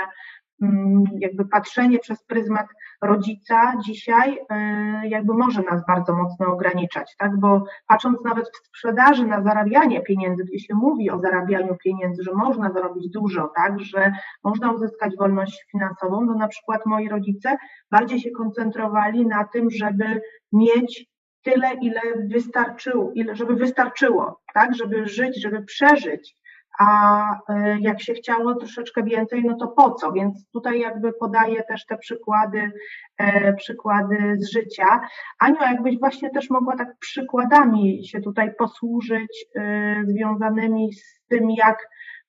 mm, 0.63 1.05
jakby 1.19 1.45
patrzenie 1.45 1.99
przez 1.99 2.25
pryzmat 2.25 2.67
rodzica 3.03 3.73
dzisiaj 3.85 4.39
e, 4.51 5.09
jakby 5.09 5.35
może 5.35 5.63
nas 5.63 5.87
bardzo 5.87 6.17
mocno 6.17 6.47
ograniczać, 6.47 7.15
tak? 7.19 7.41
Bo 7.41 7.65
patrząc 7.87 8.25
nawet 8.25 8.49
w 8.49 8.67
sprzedaży 8.67 9.27
na 9.27 9.43
zarabianie 9.43 10.03
pieniędzy, 10.03 10.45
gdzie 10.45 10.59
się 10.59 10.75
mówi 10.75 11.11
o 11.11 11.19
zarabianiu 11.19 11.77
pieniędzy, 11.85 12.23
że 12.23 12.33
można 12.35 12.73
zarobić 12.73 13.11
dużo, 13.11 13.53
tak? 13.57 13.81
Że 13.81 14.13
można 14.45 14.73
uzyskać 14.73 15.17
wolność 15.17 15.67
finansową, 15.73 16.27
to 16.27 16.35
na 16.35 16.49
przykład 16.49 16.87
moi 16.87 17.09
rodzice 17.09 17.57
bardziej 17.91 18.21
się 18.21 18.31
koncentrowali 18.31 19.27
na 19.27 19.45
tym, 19.45 19.71
żeby 19.71 20.21
mieć 20.53 21.10
tyle, 21.43 21.75
ile 21.83 22.01
wystarczyło, 22.31 23.13
ile, 23.15 23.37
żeby 23.37 23.57
wystarczyło, 23.57 24.41
tak? 24.55 24.75
Żeby 24.75 25.07
żyć, 25.07 25.43
żeby 25.43 25.63
przeżyć 25.63 26.41
a 26.81 27.23
e, 27.49 27.81
jak 27.81 28.03
się 28.03 28.15
chciało 28.15 28.55
troszeczkę 28.55 29.03
więcej, 29.03 29.45
no 29.45 29.57
to 29.57 29.69
po 29.69 29.95
co? 29.95 30.13
Więc 30.13 30.51
tutaj 30.53 30.81
jakby 30.81 31.13
podaję 31.13 31.63
też 31.63 31.87
te 31.87 31.99
przykłady, 31.99 32.73
e, 33.19 33.53
przykłady 33.53 34.37
z 34.39 34.53
życia. 34.53 35.01
Aniu, 35.41 35.57
jakbyś 35.61 35.99
właśnie 35.99 36.31
też 36.31 36.51
mogła 36.51 36.77
tak 36.77 36.99
przykładami 36.99 38.07
się 38.07 38.21
tutaj 38.21 38.55
posłużyć, 38.59 39.47
e, 39.57 40.03
związanymi 40.07 40.93
z 40.93 41.21
tym, 41.29 41.51
jak 41.51 41.89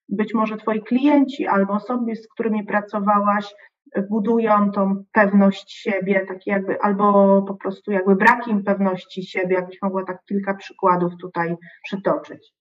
być 0.10 0.34
może 0.34 0.58
twoi 0.58 0.84
klienci 0.84 1.47
albo 1.47 1.74
osoby, 1.74 2.15
z 2.15 2.28
którymi 2.28 2.63
pracowałaś, 2.63 3.54
budują 4.10 4.71
tą 4.71 5.04
pewność 5.12 5.73
siebie, 5.73 6.25
tak 6.27 6.47
jakby, 6.47 6.82
albo 6.82 7.41
po 7.47 7.54
prostu 7.54 7.91
jakby 7.91 8.15
brak 8.15 8.47
im 8.47 8.63
pewności 8.63 9.23
siebie, 9.23 9.56
jakbyś 9.56 9.82
mogła 9.82 10.06
tak 10.06 10.25
kilka 10.25 10.54
przykładów 10.54 11.13
tutaj 11.21 11.56
przytoczyć. 11.84 12.54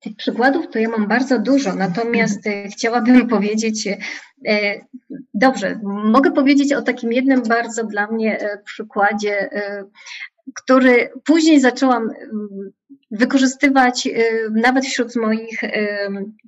Tych 0.00 0.16
przykładów 0.16 0.68
to 0.68 0.78
ja 0.78 0.88
mam 0.88 1.08
bardzo 1.08 1.38
dużo, 1.38 1.74
natomiast 1.74 2.46
e, 2.46 2.68
chciałabym 2.68 3.28
powiedzieć, 3.28 3.88
e, 4.48 4.80
dobrze, 5.34 5.80
mogę 6.04 6.32
powiedzieć 6.32 6.72
o 6.72 6.82
takim 6.82 7.12
jednym 7.12 7.42
bardzo 7.42 7.84
dla 7.84 8.06
mnie 8.06 8.40
e, 8.40 8.62
przykładzie, 8.64 9.50
który 10.54 11.10
później 11.24 11.60
zaczęłam 11.60 12.10
wykorzystywać 13.10 14.06
y, 14.06 14.50
nawet 14.50 14.84
wśród 14.84 15.16
moich 15.16 15.64
y, 15.64 15.70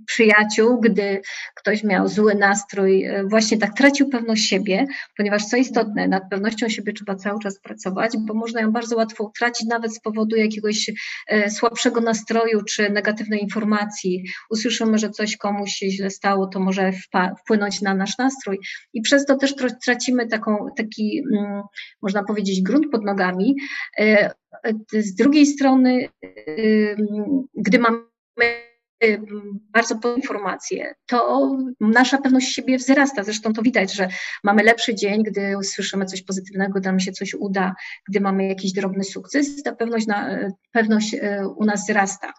przyjaciół, 0.06 0.80
gdy 0.80 1.20
ktoś 1.54 1.84
miał 1.84 2.08
zły 2.08 2.34
nastrój, 2.34 3.06
y, 3.06 3.24
właśnie 3.28 3.58
tak 3.58 3.74
tracił 3.74 4.08
pewność 4.08 4.48
siebie, 4.48 4.86
ponieważ 5.16 5.44
co 5.44 5.56
istotne, 5.56 6.08
nad 6.08 6.22
pewnością 6.30 6.68
siebie 6.68 6.92
trzeba 6.92 7.14
cały 7.14 7.40
czas 7.40 7.60
pracować, 7.60 8.12
bo 8.26 8.34
można 8.34 8.60
ją 8.60 8.72
bardzo 8.72 8.96
łatwo 8.96 9.24
utracić 9.24 9.68
nawet 9.68 9.94
z 9.94 10.00
powodu 10.00 10.36
jakiegoś 10.36 10.90
słabszego 11.48 12.00
nastroju 12.00 12.62
czy 12.68 12.90
negatywnej 12.90 13.42
informacji. 13.42 14.24
Usłyszymy, 14.50 14.98
że 14.98 15.10
coś 15.10 15.36
komuś 15.36 15.72
się 15.72 15.90
źle 15.90 16.10
stało, 16.10 16.46
to 16.46 16.60
może 16.60 16.92
wpłynąć 17.42 17.80
na 17.80 17.94
nasz 17.94 18.18
nastrój 18.18 18.58
i 18.92 19.00
przez 19.00 19.26
to 19.26 19.36
też 19.36 19.54
tracimy 19.84 20.26
taką, 20.26 20.66
taki, 20.76 21.22
mm, 21.32 21.62
można 22.02 22.24
powiedzieć, 22.24 22.62
grunt 22.62 22.90
pod 22.92 23.04
nogami. 23.04 23.56
Z 24.92 25.14
drugiej 25.14 25.46
strony, 25.46 26.08
gdy 27.54 27.78
mamy 27.78 27.98
bardzo 29.72 29.98
po 29.98 30.14
informacje, 30.14 30.94
to 31.06 31.50
nasza 31.80 32.18
pewność 32.18 32.54
siebie 32.54 32.78
wzrasta. 32.78 33.24
Zresztą 33.24 33.52
to 33.52 33.62
widać, 33.62 33.92
że 33.92 34.08
mamy 34.44 34.62
lepszy 34.62 34.94
dzień, 34.94 35.22
gdy 35.22 35.58
usłyszymy 35.58 36.04
coś 36.04 36.22
pozytywnego, 36.22 36.80
nam 36.80 37.00
się 37.00 37.12
coś 37.12 37.34
uda, 37.34 37.74
gdy 38.08 38.20
mamy 38.20 38.48
jakiś 38.48 38.72
drobny 38.72 39.04
sukces, 39.04 39.62
ta 39.62 39.74
pewność, 39.74 40.06
na, 40.06 40.38
pewność 40.72 41.14
e, 41.14 41.48
u 41.56 41.64
nas 41.64 41.84
wzrasta. 41.84 42.32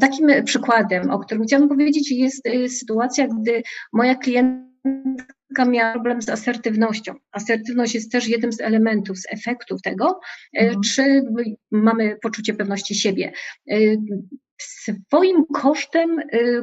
Takim 0.00 0.44
przykładem, 0.44 1.10
o 1.10 1.18
którym 1.18 1.44
chciałam 1.44 1.68
powiedzieć, 1.68 2.10
jest 2.10 2.46
e, 2.46 2.68
sytuacja, 2.68 3.28
gdy 3.28 3.62
moja 3.92 4.14
klientka 4.14 5.34
koleżanka 5.54 5.64
miała 5.64 5.92
problem 5.92 6.22
z 6.22 6.28
asertywnością. 6.28 7.14
Asertywność 7.32 7.94
jest 7.94 8.12
też 8.12 8.28
jednym 8.28 8.52
z 8.52 8.60
elementów, 8.60 9.18
z 9.18 9.26
efektów 9.30 9.82
tego, 9.82 10.20
mhm. 10.54 10.80
czy 10.82 11.22
mamy 11.70 12.16
poczucie 12.22 12.54
pewności 12.54 12.94
siebie. 12.94 13.32
Swoim 14.60 15.44
kosztem 15.54 16.20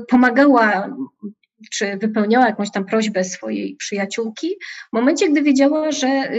pomagała 0.07 0.95
czy 1.71 1.97
wypełniała 1.97 2.45
jakąś 2.45 2.71
tam 2.71 2.85
prośbę 2.85 3.23
swojej 3.23 3.75
przyjaciółki, 3.75 4.47
w 4.89 4.93
momencie, 4.93 5.29
gdy 5.29 5.41
wiedziała, 5.41 5.91
że 5.91 6.31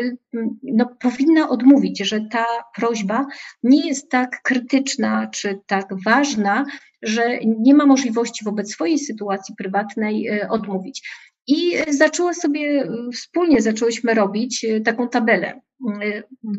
no, 0.63 0.97
powinna 1.01 1.49
odmówić, 1.49 1.99
że 1.99 2.21
ta 2.31 2.45
prośba 2.77 3.27
nie 3.63 3.89
jest 3.89 4.11
tak 4.11 4.43
krytyczna 4.43 5.27
czy 5.27 5.61
tak 5.67 5.87
ważna, 6.05 6.65
że 7.03 7.39
nie 7.45 7.75
ma 7.75 7.87
możliwości 7.87 8.45
wobec 8.45 8.73
swojej 8.73 8.99
sytuacji 8.99 9.55
prywatnej 9.59 10.31
odmówić. 10.51 11.09
I 11.47 11.77
zaczęła 11.89 12.35
sobie, 12.35 12.89
wspólnie 13.13 13.63
zaczęłyśmy 13.63 14.15
robić 14.15 14.67
taką 14.85 15.09
tabelę 15.09 15.61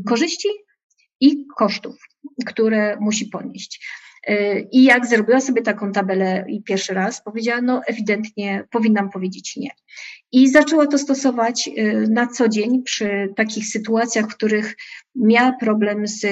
korzyści 0.07 0.47
i 1.19 1.45
kosztów, 1.57 1.95
które 2.45 2.97
musi 2.99 3.25
ponieść. 3.25 3.85
I 4.71 4.83
jak 4.83 5.05
zrobiła 5.05 5.41
sobie 5.41 5.61
taką 5.61 5.91
tabelę 5.91 6.45
i 6.47 6.63
pierwszy 6.63 6.93
raz, 6.93 7.23
powiedziała, 7.23 7.61
no 7.61 7.81
ewidentnie 7.87 8.67
powinnam 8.71 9.09
powiedzieć 9.09 9.55
nie. 9.57 9.69
I 10.31 10.49
zaczęła 10.49 10.87
to 10.87 10.97
stosować 10.97 11.69
y, 11.77 12.07
na 12.09 12.27
co 12.27 12.49
dzień 12.49 12.83
przy 12.83 13.33
takich 13.35 13.67
sytuacjach, 13.67 14.25
w 14.25 14.35
których 14.35 14.75
miała 15.15 15.51
problem 15.59 16.07
z, 16.07 16.25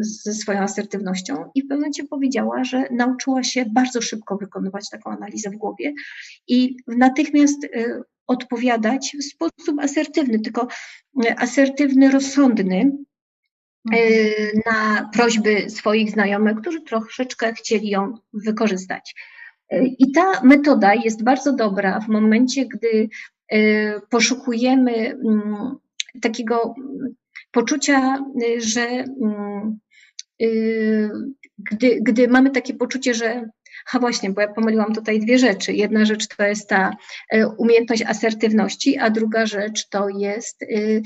ze 0.00 0.34
swoją 0.34 0.60
asertywnością 0.60 1.34
i 1.54 1.62
w 1.62 1.64
pewnym 1.64 1.78
momencie 1.78 2.04
powiedziała, 2.04 2.64
że 2.64 2.84
nauczyła 2.90 3.42
się 3.42 3.64
bardzo 3.74 4.02
szybko 4.02 4.36
wykonywać 4.36 4.90
taką 4.90 5.10
analizę 5.10 5.50
w 5.50 5.56
głowie 5.56 5.92
i 6.48 6.76
natychmiast 6.86 7.64
y, 7.64 8.02
odpowiadać 8.26 9.16
w 9.20 9.24
sposób 9.24 9.80
asertywny, 9.80 10.40
tylko 10.40 10.68
asertywny, 11.36 12.10
rozsądny, 12.10 12.92
na 14.66 15.10
prośby 15.12 15.70
swoich 15.70 16.10
znajomych, 16.10 16.56
którzy 16.56 16.80
troszeczkę 16.80 17.52
chcieli 17.52 17.88
ją 17.88 18.14
wykorzystać. 18.32 19.14
Y, 19.72 19.94
I 19.98 20.12
ta 20.12 20.42
metoda 20.42 20.94
jest 20.94 21.24
bardzo 21.24 21.52
dobra 21.52 22.00
w 22.00 22.08
momencie, 22.08 22.66
gdy 22.66 23.08
y, 23.54 24.00
poszukujemy 24.10 24.92
mm, 24.92 25.76
takiego 26.20 26.74
poczucia, 27.50 28.24
że 28.58 28.88
mm, 29.22 29.78
gdy, 31.70 32.00
gdy 32.02 32.28
mamy 32.28 32.50
takie 32.50 32.74
poczucie, 32.74 33.14
że 33.14 33.48
ha 33.86 33.98
właśnie, 33.98 34.30
bo 34.30 34.40
ja 34.40 34.48
pomyliłam 34.48 34.94
tutaj 34.94 35.20
dwie 35.20 35.38
rzeczy. 35.38 35.72
Jedna 35.72 36.04
rzecz 36.04 36.28
to 36.28 36.44
jest 36.44 36.68
ta 36.68 36.96
umiejętność 37.58 38.02
asertywności, 38.02 38.98
a 38.98 39.10
druga 39.10 39.46
rzecz 39.46 39.88
to 39.88 40.08
jest 40.08 40.64
Mm, 40.68 41.02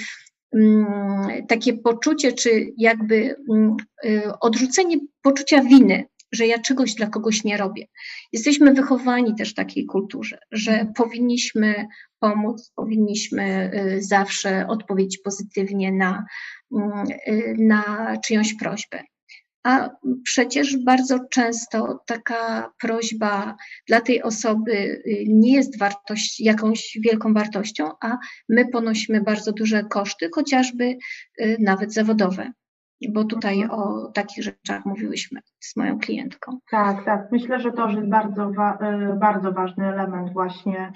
takie 1.49 1.73
poczucie, 1.75 2.33
czy 2.33 2.73
jakby 2.77 3.37
mm, 3.51 3.77
y, 4.05 4.23
odrzucenie 4.40 4.97
poczucia 5.23 5.62
winy, 5.62 6.05
że 6.33 6.47
ja 6.47 6.59
czegoś 6.59 6.95
dla 6.95 7.07
kogoś 7.07 7.45
nie 7.45 7.57
robię. 7.57 7.87
Jesteśmy 8.33 8.75
wychowani 8.75 9.35
też 9.35 9.51
w 9.51 9.55
takiej 9.55 9.87
kulturze, 9.87 10.38
że 10.51 10.92
powinniśmy 10.97 11.87
pomóc, 12.19 12.73
powinniśmy 12.77 13.71
y, 13.75 14.03
zawsze 14.03 14.66
odpowiedzieć 14.69 15.19
pozytywnie 15.19 15.92
na, 15.92 16.25
mm, 16.73 17.07
y, 17.29 17.55
na 17.59 18.16
czyjąś 18.25 18.55
prośbę 18.55 19.03
a 19.66 19.90
przecież 20.24 20.85
bardzo 20.85 21.18
często 21.31 22.00
taka 22.07 22.72
prośba 22.81 23.57
dla 23.88 24.00
tej 24.00 24.22
osoby 24.22 24.72
y, 24.72 25.24
nie 25.29 25.55
jest 25.55 25.79
wartość, 25.79 26.40
jakąś 26.40 26.98
wielką 27.05 27.35
wartością, 27.35 27.90
a 28.00 28.16
my 28.48 28.68
ponosimy 28.68 29.20
bardzo 29.20 29.52
duże 29.52 29.85
koszty, 29.85 30.29
chociażby 30.35 30.96
y, 31.40 31.57
nawet 31.61 31.94
zawodowe. 31.94 32.52
Bo 33.09 33.24
tutaj 33.24 33.62
mhm. 33.62 33.81
o 33.81 34.11
takich 34.14 34.44
rzeczach 34.44 34.85
mówiłyśmy 34.85 35.40
z 35.61 35.76
moją 35.76 35.98
klientką. 35.98 36.59
Tak, 36.70 37.05
tak. 37.05 37.29
Myślę, 37.33 37.61
że 37.61 37.72
to 37.72 37.90
jest 37.90 38.09
bardzo, 38.09 38.50
y, 38.50 39.16
bardzo 39.18 39.52
ważny 39.52 39.87
element 39.88 40.33
właśnie 40.33 40.92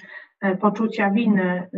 poczucia 0.61 1.11
winy, 1.11 1.69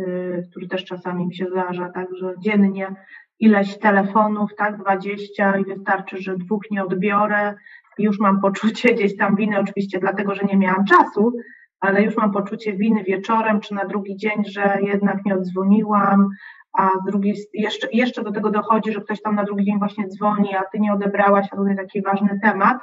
który 0.49 0.67
też 0.67 0.85
czasami 0.85 1.25
mi 1.25 1.35
się 1.35 1.45
zdarza, 1.51 1.89
tak, 1.89 2.07
że 2.19 2.33
dziennie 2.39 2.95
ileś 3.43 3.77
telefonów, 3.77 4.55
tak, 4.55 4.77
20 4.77 5.57
i 5.57 5.65
wystarczy, 5.65 6.17
że 6.17 6.37
dwóch 6.37 6.61
nie 6.71 6.83
odbiorę. 6.83 7.53
Już 7.97 8.19
mam 8.19 8.41
poczucie 8.41 8.93
gdzieś 8.95 9.17
tam 9.17 9.35
winy, 9.35 9.59
oczywiście 9.59 9.99
dlatego, 9.99 10.35
że 10.35 10.43
nie 10.43 10.57
miałam 10.57 10.85
czasu, 10.85 11.33
ale 11.79 12.03
już 12.03 12.17
mam 12.17 12.31
poczucie 12.31 12.73
winy 12.73 13.03
wieczorem 13.03 13.59
czy 13.59 13.73
na 13.73 13.85
drugi 13.85 14.17
dzień, 14.17 14.45
że 14.45 14.77
jednak 14.81 15.25
nie 15.25 15.35
odzwoniłam, 15.35 16.29
a 16.77 16.89
z 17.01 17.05
drugiej 17.05 17.35
jeszcze, 17.53 17.87
jeszcze 17.91 18.23
do 18.23 18.31
tego 18.31 18.51
dochodzi, 18.51 18.91
że 18.91 19.01
ktoś 19.01 19.21
tam 19.21 19.35
na 19.35 19.43
drugi 19.43 19.65
dzień 19.65 19.79
właśnie 19.79 20.07
dzwoni, 20.07 20.55
a 20.55 20.63
ty 20.71 20.79
nie 20.79 20.93
odebrałaś, 20.93 21.47
a 21.51 21.55
tutaj 21.55 21.75
taki 21.75 22.01
ważny 22.01 22.39
temat. 22.41 22.77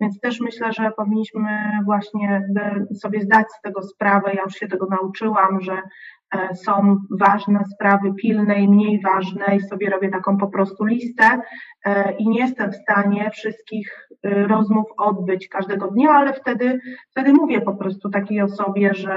Więc 0.00 0.20
też 0.20 0.40
myślę, 0.40 0.72
że 0.72 0.90
powinniśmy 0.96 1.50
właśnie 1.84 2.48
sobie 2.94 3.20
zdać 3.20 3.46
z 3.52 3.60
tego 3.60 3.82
sprawę. 3.82 4.34
Ja 4.34 4.42
już 4.42 4.54
się 4.54 4.68
tego 4.68 4.86
nauczyłam, 4.90 5.60
że 5.60 5.82
są 6.54 6.96
ważne 7.10 7.64
sprawy 7.74 8.14
pilne 8.14 8.60
i 8.60 8.68
mniej 8.68 9.00
ważne 9.00 9.56
i 9.56 9.60
sobie 9.60 9.90
robię 9.90 10.08
taką 10.08 10.36
po 10.36 10.48
prostu 10.48 10.84
listę 10.84 11.40
e, 11.84 12.12
i 12.12 12.28
nie 12.28 12.40
jestem 12.40 12.72
w 12.72 12.76
stanie 12.76 13.30
wszystkich 13.30 14.08
e, 14.22 14.46
rozmów 14.46 14.86
odbyć 14.96 15.48
każdego 15.48 15.86
dnia, 15.86 16.10
ale 16.10 16.32
wtedy, 16.32 16.80
wtedy 17.10 17.32
mówię 17.32 17.60
po 17.60 17.74
prostu 17.74 18.10
takiej 18.10 18.42
osobie, 18.42 18.94
że 18.94 19.16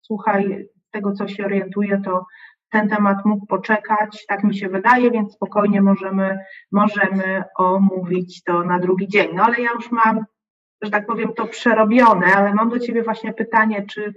słuchaj, 0.00 0.66
z 0.88 0.90
tego 0.90 1.12
co 1.12 1.28
się 1.28 1.44
orientuję, 1.44 2.00
to 2.04 2.24
ten 2.70 2.88
temat 2.88 3.24
mógł 3.24 3.46
poczekać, 3.46 4.26
tak 4.28 4.44
mi 4.44 4.54
się 4.54 4.68
wydaje, 4.68 5.10
więc 5.10 5.34
spokojnie 5.34 5.82
możemy, 5.82 6.38
możemy 6.72 7.44
omówić 7.58 8.42
to 8.42 8.64
na 8.64 8.78
drugi 8.78 9.08
dzień. 9.08 9.28
No 9.34 9.44
ale 9.44 9.60
ja 9.60 9.70
już 9.72 9.90
mam 9.90 10.24
że 10.82 10.90
tak 10.90 11.06
powiem, 11.06 11.32
to 11.36 11.46
przerobione, 11.46 12.26
ale 12.26 12.54
mam 12.54 12.70
do 12.70 12.78
Ciebie 12.78 13.02
właśnie 13.02 13.32
pytanie, 13.32 13.86
czy 13.90 14.14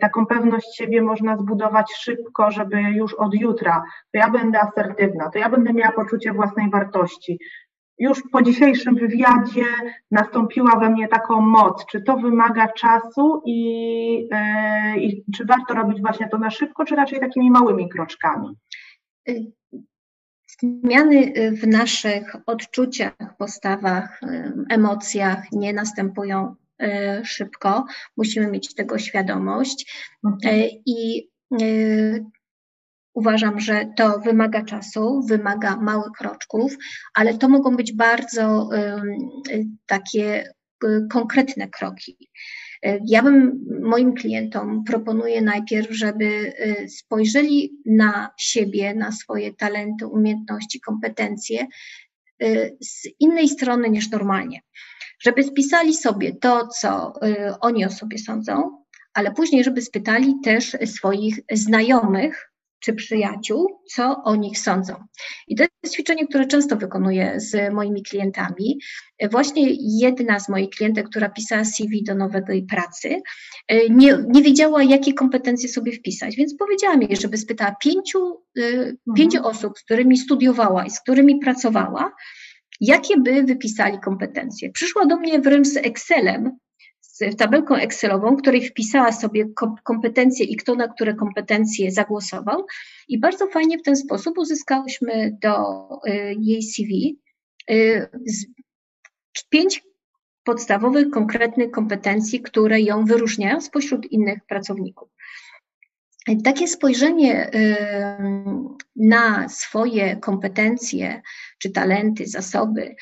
taką 0.00 0.26
pewność 0.26 0.76
siebie 0.76 1.02
można 1.02 1.36
zbudować 1.36 1.92
szybko, 1.94 2.50
żeby 2.50 2.80
już 2.80 3.14
od 3.14 3.34
jutra, 3.34 3.82
to 4.12 4.18
ja 4.18 4.30
będę 4.30 4.60
asertywna, 4.60 5.30
to 5.30 5.38
ja 5.38 5.48
będę 5.48 5.72
miała 5.72 5.92
poczucie 5.92 6.32
własnej 6.32 6.70
wartości. 6.70 7.38
Już 7.98 8.22
po 8.32 8.42
dzisiejszym 8.42 8.94
wywiadzie 8.94 9.64
nastąpiła 10.10 10.78
we 10.80 10.90
mnie 10.90 11.08
taką 11.08 11.40
moc. 11.40 11.86
Czy 11.86 12.02
to 12.02 12.16
wymaga 12.16 12.68
czasu 12.68 13.42
i, 13.46 14.28
yy, 14.94 15.00
i 15.00 15.24
czy 15.36 15.44
warto 15.44 15.74
robić 15.74 16.00
właśnie 16.00 16.28
to 16.28 16.38
na 16.38 16.50
szybko, 16.50 16.84
czy 16.84 16.96
raczej 16.96 17.20
takimi 17.20 17.50
małymi 17.50 17.88
kroczkami? 17.88 18.48
Zmiany 20.60 21.32
w 21.52 21.66
naszych 21.66 22.36
odczuciach, 22.46 23.36
postawach, 23.38 24.20
emocjach 24.70 25.52
nie 25.52 25.72
następują 25.72 26.54
E, 26.78 27.24
szybko, 27.24 27.86
musimy 28.16 28.46
mieć 28.46 28.74
tego 28.74 28.98
świadomość 28.98 29.92
mhm. 30.24 30.54
e, 30.54 30.68
i 30.86 31.28
Uważam, 33.14 33.60
że 33.60 33.86
to 33.96 34.18
wymaga 34.18 34.64
czasu, 34.64 35.22
wymaga 35.28 35.76
małych 35.76 36.12
kroczków, 36.18 36.76
ale 37.14 37.38
to 37.38 37.48
mogą 37.48 37.76
być 37.76 37.92
bardzo 37.92 38.68
takie 39.86 40.52
konkretne 41.10 41.68
kroki. 41.68 42.30
Ja 43.06 43.22
bym 43.22 43.64
moim 43.82 44.14
klientom 44.14 44.84
proponuję 44.84 45.42
najpierw, 45.42 45.90
żeby 45.90 46.52
spojrzeli 46.88 47.72
na 47.86 48.30
siebie, 48.38 48.94
na 48.94 49.12
swoje 49.12 49.54
talenty, 49.54 50.06
umiejętności, 50.06 50.80
kompetencje 50.80 51.66
z 52.80 53.08
innej 53.20 53.48
strony 53.48 53.90
niż 53.90 54.10
normalnie. 54.10 54.60
Żeby 55.20 55.42
spisali 55.42 55.94
sobie 55.94 56.32
to, 56.36 56.68
co 56.68 57.12
oni 57.60 57.84
o 57.84 57.90
sobie 57.90 58.18
sądzą, 58.18 58.84
ale 59.14 59.32
później, 59.32 59.64
żeby 59.64 59.82
spytali 59.82 60.34
też 60.44 60.76
swoich 60.84 61.40
znajomych 61.52 62.50
czy 62.84 62.94
przyjaciół, 62.94 63.80
co 63.94 64.22
o 64.24 64.36
nich 64.36 64.58
sądzą. 64.58 64.94
I 65.48 65.56
to 65.56 65.64
jest 65.82 65.94
ćwiczenie, 65.94 66.26
które 66.26 66.46
często 66.46 66.76
wykonuję 66.76 67.34
z 67.36 67.72
moimi 67.74 68.02
klientami. 68.02 68.78
Właśnie 69.30 69.68
jedna 70.00 70.40
z 70.40 70.48
moich 70.48 70.70
klientek, 70.70 71.08
która 71.08 71.28
pisała 71.28 71.64
CV 71.64 72.04
do 72.04 72.14
nowej 72.14 72.66
pracy, 72.70 73.22
nie, 73.90 74.18
nie 74.28 74.42
wiedziała, 74.42 74.82
jakie 74.82 75.14
kompetencje 75.14 75.68
sobie 75.68 75.92
wpisać, 75.92 76.36
więc 76.36 76.56
powiedziała 76.56 76.96
mi, 76.96 77.16
żeby 77.16 77.38
spytała 77.38 77.76
pięciu, 77.84 78.42
y, 78.58 78.96
pięciu 79.16 79.38
mhm. 79.38 79.56
osób, 79.56 79.78
z 79.78 79.82
którymi 79.82 80.16
studiowała 80.16 80.86
i 80.86 80.90
z 80.90 81.00
którymi 81.00 81.38
pracowała, 81.38 82.12
jakie 82.80 83.16
by 83.16 83.42
wypisali 83.42 84.00
kompetencje. 84.00 84.70
Przyszła 84.72 85.06
do 85.06 85.16
mnie 85.16 85.40
wręcz 85.40 85.66
z 85.66 85.76
Excelem, 85.76 86.58
tabelką 87.38 87.74
Excelową, 87.74 88.36
której 88.36 88.68
wpisała 88.68 89.12
sobie 89.12 89.44
kompetencje 89.84 90.46
i 90.46 90.56
kto 90.56 90.74
na 90.74 90.88
które 90.88 91.14
kompetencje 91.14 91.92
zagłosował. 91.92 92.66
I 93.08 93.20
bardzo 93.20 93.46
fajnie 93.46 93.78
w 93.78 93.82
ten 93.82 93.96
sposób 93.96 94.38
uzyskałyśmy 94.38 95.36
do 95.42 95.84
y, 96.08 96.36
jej 96.40 96.62
CV 96.62 97.18
y, 97.70 98.08
pięć 99.50 99.82
podstawowych, 100.44 101.10
konkretnych 101.10 101.70
kompetencji, 101.70 102.40
które 102.40 102.80
ją 102.80 103.04
wyróżniają 103.04 103.60
spośród 103.60 104.12
innych 104.12 104.38
pracowników. 104.48 105.08
takie 106.44 106.68
spojrzenie 106.68 107.50
na 108.96 109.48
swoje 109.48 110.16
kompetencje 110.16 111.22
czy 111.58 111.70
talenty, 111.70 112.26
zasoby 112.26 112.94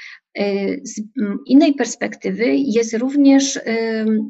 z 0.83 1.01
innej 1.47 1.75
perspektywy 1.75 2.45
jest 2.55 2.95
również 2.95 3.61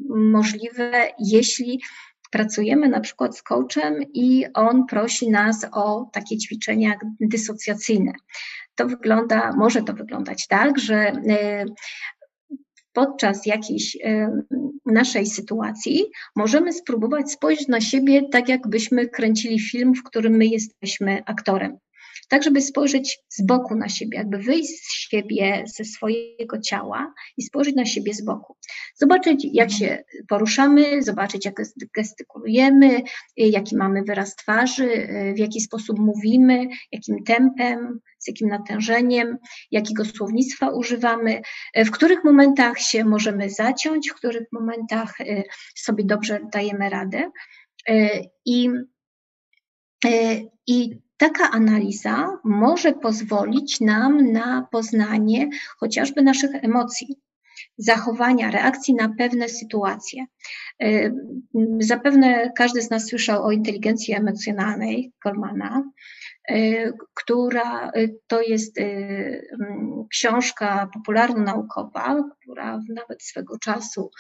możliwe, 0.09 1.09
jeśli 1.19 1.81
pracujemy 2.31 2.89
na 2.89 3.01
przykład 3.01 3.37
z 3.37 3.43
coachem 3.43 3.95
i 4.15 4.45
on 4.55 4.87
prosi 4.87 5.31
nas 5.31 5.67
o 5.73 6.11
takie 6.13 6.39
ćwiczenia 6.39 6.95
dysocjacyjne. 7.21 8.13
To 8.75 8.87
wygląda, 8.87 9.53
może 9.57 9.83
to 9.83 9.93
wyglądać 9.93 10.47
tak, 10.47 10.79
że 10.79 11.13
podczas 12.93 13.47
jakiejś 13.47 13.99
naszej 14.87 15.27
sytuacji 15.27 16.05
możemy 16.37 16.73
spróbować 16.73 17.33
spojrzeć 17.33 17.69
na 17.69 17.81
siebie 17.81 18.29
tak, 18.29 18.49
jakbyśmy 18.49 19.09
kręcili 19.09 19.61
film, 19.61 19.95
w 19.95 20.03
którym 20.03 20.33
my 20.33 20.47
jesteśmy 20.47 21.23
aktorem 21.27 21.79
tak 22.29 22.43
żeby 22.43 22.61
spojrzeć 22.61 23.19
z 23.29 23.47
boku 23.47 23.75
na 23.75 23.89
siebie, 23.89 24.19
jakby 24.19 24.39
wyjść 24.39 24.71
z 24.71 24.93
siebie, 24.93 25.65
ze 25.77 25.85
swojego 25.85 26.61
ciała 26.61 27.13
i 27.37 27.43
spojrzeć 27.43 27.75
na 27.75 27.87
siebie 27.87 28.15
z 28.15 28.25
boku. 28.25 28.57
Zobaczyć, 28.95 29.47
jak 29.53 29.71
się 29.71 30.05
poruszamy, 30.29 31.03
zobaczyć, 31.03 31.45
jak 31.45 31.55
gestykulujemy, 31.97 33.03
jaki 33.37 33.77
mamy 33.77 34.03
wyraz 34.03 34.37
twarzy, 34.37 35.09
w 35.37 35.39
jaki 35.39 35.61
sposób 35.61 35.99
mówimy, 35.99 36.67
jakim 36.93 37.25
tempem, 37.25 38.01
z 38.23 38.29
jakim 38.29 38.49
natężeniem, 38.49 39.39
jakiego 39.71 40.05
słownictwa 40.05 40.71
używamy, 40.71 41.43
w 41.77 41.91
których 41.91 42.25
momentach 42.25 42.79
się 42.79 43.05
możemy 43.05 43.51
zaciąć, 43.51 44.11
w 44.11 44.15
których 44.15 44.47
momentach 44.53 45.21
y, 45.21 45.45
sobie 45.75 46.05
dobrze 46.05 46.41
dajemy 46.53 46.91
radę. 46.91 47.31
Y, 47.91 48.11
I, 48.45 48.69
y, 48.69 48.87
i 50.67 51.03
Taka 51.23 51.51
analiza 51.51 52.39
może 52.45 52.93
pozwolić 52.93 53.81
nam 53.81 54.33
na 54.33 54.69
poznanie 54.71 55.49
chociażby 55.79 56.23
naszych 56.23 56.65
emocji, 56.65 57.17
zachowania, 57.79 58.51
reakcji 58.51 58.95
na 58.95 59.15
pewne 59.19 59.49
sytuacje. 59.49 60.27
Y, 60.83 61.15
zapewne 61.79 62.53
każdy 62.57 62.83
z 62.83 62.91
nas 62.91 63.07
słyszał 63.07 63.45
o 63.45 63.53
inteligencji 63.53 64.15
emocjonalnej 64.15 65.13
Goldmana. 65.25 65.85
Y, 66.51 66.93
która 67.15 67.91
y, 67.97 68.19
to 68.27 68.43
jest 68.43 68.79
y, 68.79 68.83
mm, 68.83 70.05
książka 70.11 70.89
popularno-naukowa, 70.95 72.25
która 72.41 72.81
nawet 72.89 73.23
swego 73.23 73.59
czasu 73.59 74.11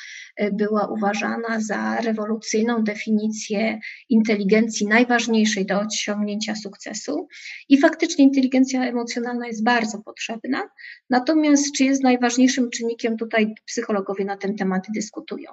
była 0.52 0.86
uważana 0.86 1.60
za 1.60 1.96
rewolucyjną 1.96 2.84
definicję 2.84 3.80
inteligencji 4.08 4.86
najważniejszej 4.86 5.66
do 5.66 5.80
osiągnięcia 5.80 6.54
sukcesu. 6.54 7.28
I 7.68 7.80
faktycznie 7.80 8.24
inteligencja 8.24 8.84
emocjonalna 8.84 9.46
jest 9.46 9.64
bardzo 9.64 10.02
potrzebna, 10.02 10.68
natomiast 11.10 11.74
czy 11.76 11.84
jest 11.84 12.02
najważniejszym 12.02 12.70
czynnikiem, 12.70 13.16
tutaj 13.16 13.54
psychologowie 13.66 14.24
na 14.24 14.36
ten 14.36 14.56
temat 14.56 14.86
dyskutują. 14.94 15.50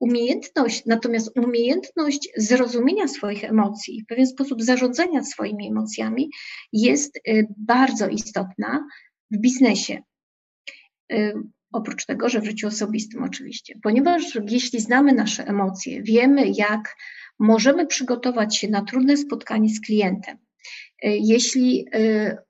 Umiejętność, 0.00 0.82
natomiast 0.86 1.38
umiejętność 1.38 2.28
zrozumienia 2.36 3.08
swoich 3.08 3.44
emocji, 3.44 4.02
w 4.02 4.06
pewien 4.06 4.26
sposób 4.26 4.62
zarządzania 4.62 5.24
swoimi 5.24 5.68
emocjami 5.68 6.30
jest 6.72 7.16
y, 7.16 7.46
bardzo 7.56 8.08
istotna 8.08 8.86
w 9.30 9.38
biznesie. 9.38 10.02
Y, 11.12 11.34
oprócz 11.72 12.06
tego, 12.06 12.28
że 12.28 12.40
w 12.40 12.44
życiu 12.44 12.66
osobistym 12.66 13.22
oczywiście, 13.22 13.74
ponieważ 13.82 14.38
jeśli 14.48 14.80
znamy 14.80 15.12
nasze 15.12 15.46
emocje, 15.46 16.02
wiemy, 16.02 16.52
jak 16.54 16.96
możemy 17.38 17.86
przygotować 17.86 18.56
się 18.56 18.68
na 18.68 18.82
trudne 18.82 19.16
spotkanie 19.16 19.68
z 19.68 19.80
klientem, 19.80 20.36
y, 20.36 20.38
jeśli 21.02 21.86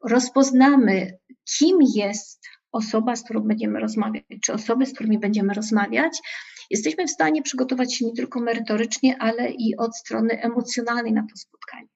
rozpoznamy, 0.04 1.18
kim 1.58 1.78
jest 1.94 2.48
osoba, 2.72 3.16
z 3.16 3.24
którą 3.24 3.40
będziemy 3.40 3.80
rozmawiać, 3.80 4.24
czy 4.42 4.52
osoby, 4.52 4.86
z 4.86 4.94
którymi 4.94 5.18
będziemy 5.18 5.54
rozmawiać, 5.54 6.18
jesteśmy 6.70 7.06
w 7.06 7.10
stanie 7.10 7.42
przygotować 7.42 7.94
się 7.94 8.06
nie 8.06 8.12
tylko 8.12 8.40
merytorycznie, 8.40 9.16
ale 9.18 9.50
i 9.50 9.76
od 9.76 9.96
strony 9.96 10.42
emocjonalnej 10.42 11.12
na 11.12 11.22
to 11.22 11.36
spotkanie. 11.36 11.88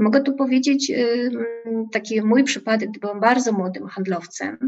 Mogę 0.00 0.20
tu 0.20 0.34
powiedzieć 0.34 0.92
taki 1.92 2.22
mój 2.22 2.44
przypadek, 2.44 2.90
gdy 2.90 3.00
byłam 3.00 3.20
bardzo 3.20 3.52
młodym 3.52 3.86
handlowcem. 3.86 4.58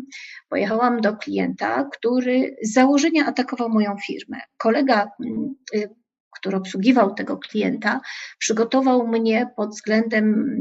Pojechałam 0.49 1.01
do 1.01 1.17
klienta, 1.17 1.89
który 1.93 2.57
z 2.63 2.73
założenia 2.73 3.27
atakował 3.27 3.69
moją 3.69 3.97
firmę. 4.07 4.41
Kolega, 4.57 5.09
y, 5.75 5.89
który 6.39 6.57
obsługiwał 6.57 7.15
tego 7.15 7.39
klienta, 7.39 8.01
przygotował 8.39 9.09
mnie 9.09 9.51
pod 9.57 9.71
względem 9.71 10.57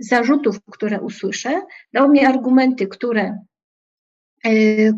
zarzutów, 0.00 0.58
które 0.72 1.00
usłyszę, 1.00 1.62
dał 1.92 2.10
mi 2.10 2.24
argumenty, 2.24 2.86
które 2.86 3.34
Y, 3.34 3.49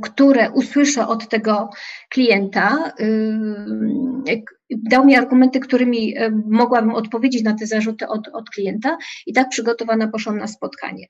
które 0.03 0.51
usłyszę 0.51 1.07
od 1.07 1.29
tego 1.29 1.71
klienta, 2.09 2.93
y, 3.01 4.43
dał 4.71 5.05
mi 5.05 5.17
argumenty, 5.17 5.61
którymi 5.61 6.19
y, 6.19 6.31
mogłabym 6.47 6.95
odpowiedzieć 6.95 7.43
na 7.43 7.55
te 7.55 7.67
zarzuty 7.67 8.09
od, 8.09 8.29
od 8.29 8.51
klienta 8.51 8.99
i 9.27 9.33
tak 9.33 9.49
przygotowana 9.49 10.09
poszłam 10.09 10.39
na 10.39 10.47
spotkanie. 10.47 11.07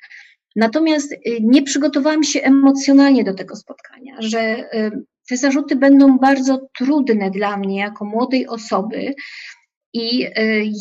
Natomiast 0.56 1.14
nie 1.40 1.62
przygotowałam 1.62 2.24
się 2.24 2.40
emocjonalnie 2.40 3.24
do 3.24 3.34
tego 3.34 3.56
spotkania, 3.56 4.16
że 4.18 4.70
te 5.28 5.36
zarzuty 5.36 5.76
będą 5.76 6.18
bardzo 6.18 6.68
trudne 6.78 7.30
dla 7.30 7.56
mnie 7.56 7.78
jako 7.78 8.04
młodej 8.04 8.46
osoby. 8.46 9.14
I 9.92 10.26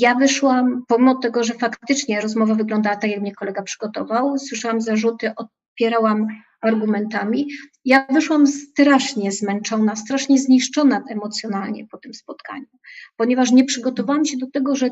ja 0.02 0.16
wyszłam, 0.16 0.84
pomimo 0.88 1.16
tego, 1.16 1.44
że 1.44 1.54
faktycznie 1.54 2.22
rozmowa 2.22 2.56
wyglądała 2.56 2.96
tak, 2.96 3.12
jak 3.12 3.22
mnie 3.22 3.36
kolega 3.36 3.64
przygotował, 3.64 4.38
słyszałam 4.38 4.82
zarzuty, 4.82 5.32
odpierałam 5.36 6.28
argumentami. 6.62 7.48
Ja 7.86 8.08
wyszłam 8.10 8.48
strasznie 8.48 9.32
zmęczona, 9.32 9.96
strasznie 9.96 10.40
zniszczona 10.40 11.04
emocjonalnie 11.10 11.88
po 11.88 11.98
tym 11.98 12.14
spotkaniu, 12.14 12.68
ponieważ 13.16 13.52
nie 13.52 13.66
przygotowałam 13.66 14.26
się 14.26 14.38
do 14.38 14.48
tego, 14.48 14.76
że 14.76 14.90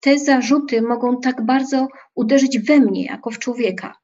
te 0.00 0.18
zarzuty 0.18 0.82
mogą 0.82 1.20
tak 1.20 1.46
bardzo 1.46 1.88
uderzyć 2.14 2.58
we 2.58 2.80
mnie 2.80 3.04
jako 3.04 3.30
w 3.30 3.38
człowieka. 3.38 3.94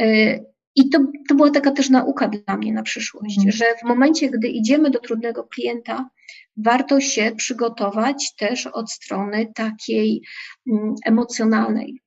E, 0.00 0.38
I 0.76 0.88
to, 0.88 0.98
to 1.28 1.34
była 1.34 1.50
taka 1.50 1.70
też 1.70 1.90
nauka 1.90 2.28
dla 2.28 2.56
mnie 2.56 2.72
na 2.72 2.82
przyszłość, 2.82 3.38
mm. 3.38 3.52
że 3.52 3.64
w 3.82 3.88
momencie, 3.88 4.30
gdy 4.30 4.48
idziemy 4.48 4.90
do 4.90 4.98
trudnego 4.98 5.44
klienta, 5.44 6.08
warto 6.56 7.00
się 7.00 7.32
przygotować 7.36 8.34
też 8.36 8.66
od 8.66 8.90
strony 8.90 9.52
takiej 9.54 10.22
mm, 10.70 10.94
emocjonalnej, 11.04 12.00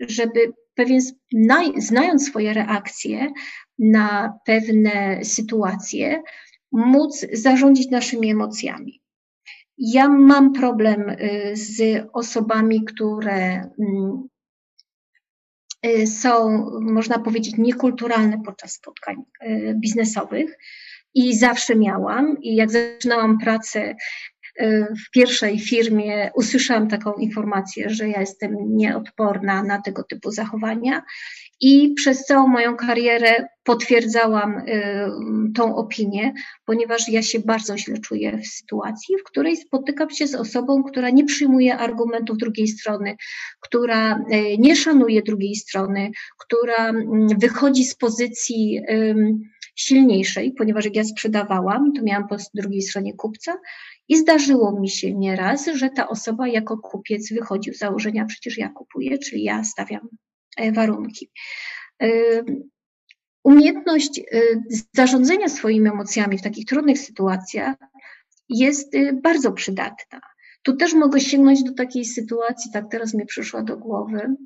żeby 0.00 0.52
pewien, 0.76 1.00
znając 1.76 2.28
swoje 2.28 2.52
reakcje 2.52 3.32
na 3.78 4.38
pewne 4.44 5.24
sytuacje, 5.24 6.22
móc 6.72 7.26
zarządzić 7.32 7.90
naszymi 7.90 8.30
emocjami. 8.30 9.00
Ja 9.78 10.08
mam 10.08 10.52
problem 10.52 11.08
y, 11.10 11.52
z 11.56 12.06
osobami, 12.12 12.84
które 12.84 13.70
mm, 13.78 14.28
y, 15.86 16.06
są, 16.06 16.64
można 16.80 17.18
powiedzieć, 17.18 17.56
niekulturalne 17.58 18.42
podczas 18.44 18.72
spotkań 18.72 19.16
y, 19.42 19.74
biznesowych 19.80 20.58
i 21.14 21.34
zawsze 21.34 21.76
miałam. 21.76 22.36
I 22.42 22.56
jak 22.56 22.70
zaczynałam 22.70 23.38
pracę 23.38 23.96
w 25.06 25.10
pierwszej 25.10 25.60
firmie 25.60 26.30
usłyszałam 26.34 26.88
taką 26.88 27.12
informację, 27.12 27.90
że 27.90 28.08
ja 28.08 28.20
jestem 28.20 28.56
nieodporna 28.68 29.62
na 29.62 29.82
tego 29.82 30.02
typu 30.02 30.30
zachowania. 30.30 31.02
I 31.60 31.94
przez 31.96 32.24
całą 32.24 32.48
moją 32.48 32.76
karierę 32.76 33.48
potwierdzałam 33.64 34.58
y, 34.58 34.62
tą 35.54 35.76
opinię, 35.76 36.32
ponieważ 36.64 37.08
ja 37.08 37.22
się 37.22 37.40
bardzo 37.40 37.78
źle 37.78 37.98
czuję 37.98 38.38
w 38.38 38.46
sytuacji, 38.46 39.14
w 39.20 39.24
której 39.24 39.56
spotykam 39.56 40.10
się 40.10 40.26
z 40.26 40.34
osobą, 40.34 40.82
która 40.82 41.10
nie 41.10 41.24
przyjmuje 41.24 41.76
argumentów 41.76 42.38
drugiej 42.38 42.68
strony, 42.68 43.16
która 43.60 44.18
y, 44.18 44.58
nie 44.58 44.76
szanuje 44.76 45.22
drugiej 45.22 45.54
strony, 45.54 46.10
która 46.38 46.88
mm, 46.88 47.28
wychodzi 47.38 47.84
z 47.84 47.94
pozycji 47.94 48.80
silniejszej, 49.76 50.52
ponieważ 50.52 50.84
jak 50.84 50.96
ja 50.96 51.04
sprzedawałam, 51.04 51.92
to 51.92 52.02
miałam 52.02 52.28
po 52.28 52.36
drugiej 52.54 52.82
stronie 52.82 53.14
kupca 53.14 53.58
i 54.08 54.16
zdarzyło 54.16 54.80
mi 54.80 54.90
się 54.90 55.14
nieraz, 55.14 55.66
że 55.66 55.90
ta 55.90 56.08
osoba 56.08 56.48
jako 56.48 56.78
kupiec 56.78 57.32
wychodził 57.32 57.74
z 57.74 57.78
założenia, 57.78 58.24
przecież 58.24 58.58
ja 58.58 58.68
kupuję, 58.68 59.18
czyli 59.18 59.42
ja 59.42 59.64
stawiam 59.64 60.08
e, 60.56 60.72
warunki. 60.72 61.30
E, 62.02 62.08
umiejętność 63.44 64.18
e, 64.18 64.40
zarządzania 64.94 65.48
swoimi 65.48 65.88
emocjami 65.88 66.38
w 66.38 66.42
takich 66.42 66.66
trudnych 66.66 66.98
sytuacjach 66.98 67.76
jest 68.48 68.92
bardzo 69.22 69.52
przydatna. 69.52 70.20
Tu 70.62 70.76
też 70.76 70.94
mogę 70.94 71.20
sięgnąć 71.20 71.62
do 71.62 71.74
takiej 71.74 72.04
sytuacji, 72.04 72.70
tak 72.72 72.84
teraz 72.90 73.14
mi 73.14 73.26
przyszła 73.26 73.62
do 73.62 73.76
głowy, 73.76 74.36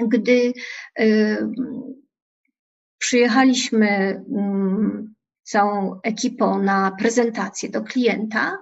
gdy 0.00 0.52
przyjechaliśmy 3.06 3.88
mm, 3.88 5.14
całą 5.42 6.00
ekipą 6.02 6.62
na 6.62 6.96
prezentację 6.98 7.68
do 7.68 7.82
klienta 7.82 8.58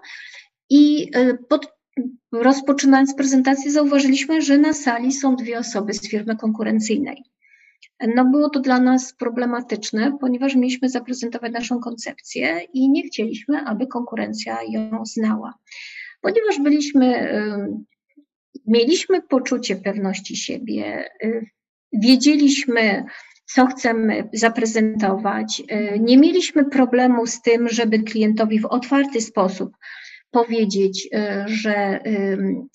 i 0.70 1.10
e, 1.14 1.34
pod, 1.34 1.72
rozpoczynając 2.32 3.14
prezentację, 3.14 3.70
zauważyliśmy, 3.70 4.42
że 4.42 4.58
na 4.58 4.72
sali 4.72 5.12
są 5.12 5.36
dwie 5.36 5.58
osoby 5.58 5.94
z 5.94 6.08
firmy 6.08 6.36
konkurencyjnej. 6.36 7.22
No 8.14 8.24
było 8.24 8.50
to 8.50 8.60
dla 8.60 8.80
nas 8.80 9.14
problematyczne, 9.14 10.18
ponieważ 10.20 10.54
mieliśmy 10.54 10.88
zaprezentować 10.88 11.52
naszą 11.52 11.80
koncepcję 11.80 12.60
i 12.72 12.90
nie 12.90 13.02
chcieliśmy, 13.02 13.60
aby 13.60 13.86
konkurencja 13.86 14.58
ją 14.68 15.06
znała. 15.06 15.54
Ponieważ 16.20 16.58
byliśmy, 16.58 17.28
mieliśmy 18.66 19.22
poczucie 19.22 19.76
pewności 19.76 20.36
siebie, 20.36 21.10
y, 21.24 21.46
wiedzieliśmy, 21.92 23.04
co 23.46 23.66
chcemy 23.66 24.28
zaprezentować, 24.32 25.62
y, 25.72 26.00
nie 26.00 26.18
mieliśmy 26.18 26.64
problemu 26.64 27.26
z 27.26 27.42
tym, 27.42 27.68
żeby 27.68 27.98
klientowi 27.98 28.60
w 28.60 28.66
otwarty 28.66 29.20
sposób 29.20 29.76
powiedzieć, 30.30 31.08
y, 31.14 31.48
że 31.48 32.00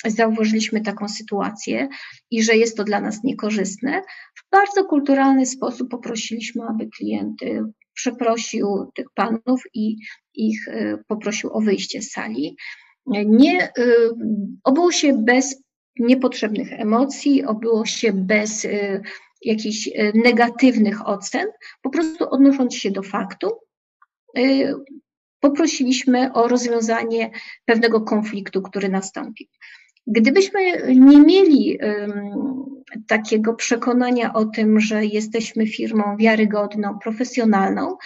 zauważyliśmy 0.05 0.81
taką 0.81 1.09
sytuację 1.09 1.87
i 2.31 2.43
że 2.43 2.55
jest 2.55 2.77
to 2.77 2.83
dla 2.83 3.01
nas 3.01 3.23
niekorzystne. 3.23 4.01
W 4.35 4.51
bardzo 4.51 4.85
kulturalny 4.85 5.45
sposób 5.45 5.89
poprosiliśmy, 5.89 6.63
aby 6.69 6.87
klient 6.97 7.41
y, 7.41 7.61
przeprosił 7.93 8.91
tych 8.95 9.05
panów 9.15 9.61
i 9.73 9.95
ich 10.33 10.59
poprosił 11.07 11.53
o 11.53 11.61
wyjście 11.61 12.01
z 12.01 12.11
sali. 12.11 12.55
Nie, 13.25 13.71
obyło 14.63 14.91
się 14.91 15.13
bez 15.13 15.63
niepotrzebnych 15.99 16.71
emocji, 16.71 17.45
obyło 17.45 17.85
się 17.85 18.13
bez 18.13 18.67
jakichś 19.41 19.89
negatywnych 20.13 21.07
ocen, 21.07 21.47
po 21.81 21.89
prostu 21.89 22.29
odnosząc 22.29 22.75
się 22.75 22.91
do 22.91 23.03
faktu, 23.03 23.47
poprosiliśmy 25.39 26.33
o 26.33 26.47
rozwiązanie 26.47 27.31
pewnego 27.65 28.01
konfliktu, 28.01 28.61
który 28.61 28.89
nastąpił. 28.89 29.47
Gdybyśmy 30.07 30.59
nie 30.95 31.21
mieli 31.21 31.79
takiego 33.07 33.53
przekonania 33.53 34.33
o 34.33 34.45
tym, 34.45 34.79
że 34.79 35.05
jesteśmy 35.05 35.67
firmą 35.67 36.17
wiarygodną, 36.17 36.99
profesjonalną, 36.99 37.97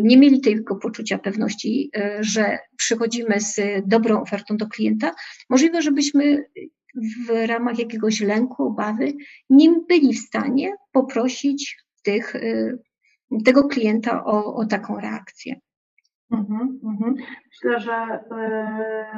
nie 0.00 0.16
mieli 0.16 0.40
tego 0.40 0.76
poczucia 0.76 1.18
pewności, 1.18 1.90
e, 1.96 2.18
że 2.20 2.58
przychodzimy 2.76 3.40
z 3.40 3.60
dobrą 3.86 4.22
ofertą 4.22 4.56
do 4.56 4.66
klienta, 4.66 5.14
możliwe, 5.50 5.82
żebyśmy 5.82 6.44
w 6.94 7.48
ramach 7.48 7.78
jakiegoś 7.78 8.20
lęku, 8.20 8.64
obawy 8.64 9.12
nie 9.50 9.70
byli 9.88 10.14
w 10.14 10.18
stanie 10.18 10.72
poprosić 10.92 11.76
tych, 12.02 12.36
e, 12.36 12.40
tego 13.44 13.68
klienta 13.68 14.24
o, 14.24 14.54
o 14.54 14.66
taką 14.66 15.00
reakcję. 15.00 15.54
Mhm, 16.30 16.80
mhm. 16.84 17.14
Myślę, 17.46 17.80
że 17.80 18.20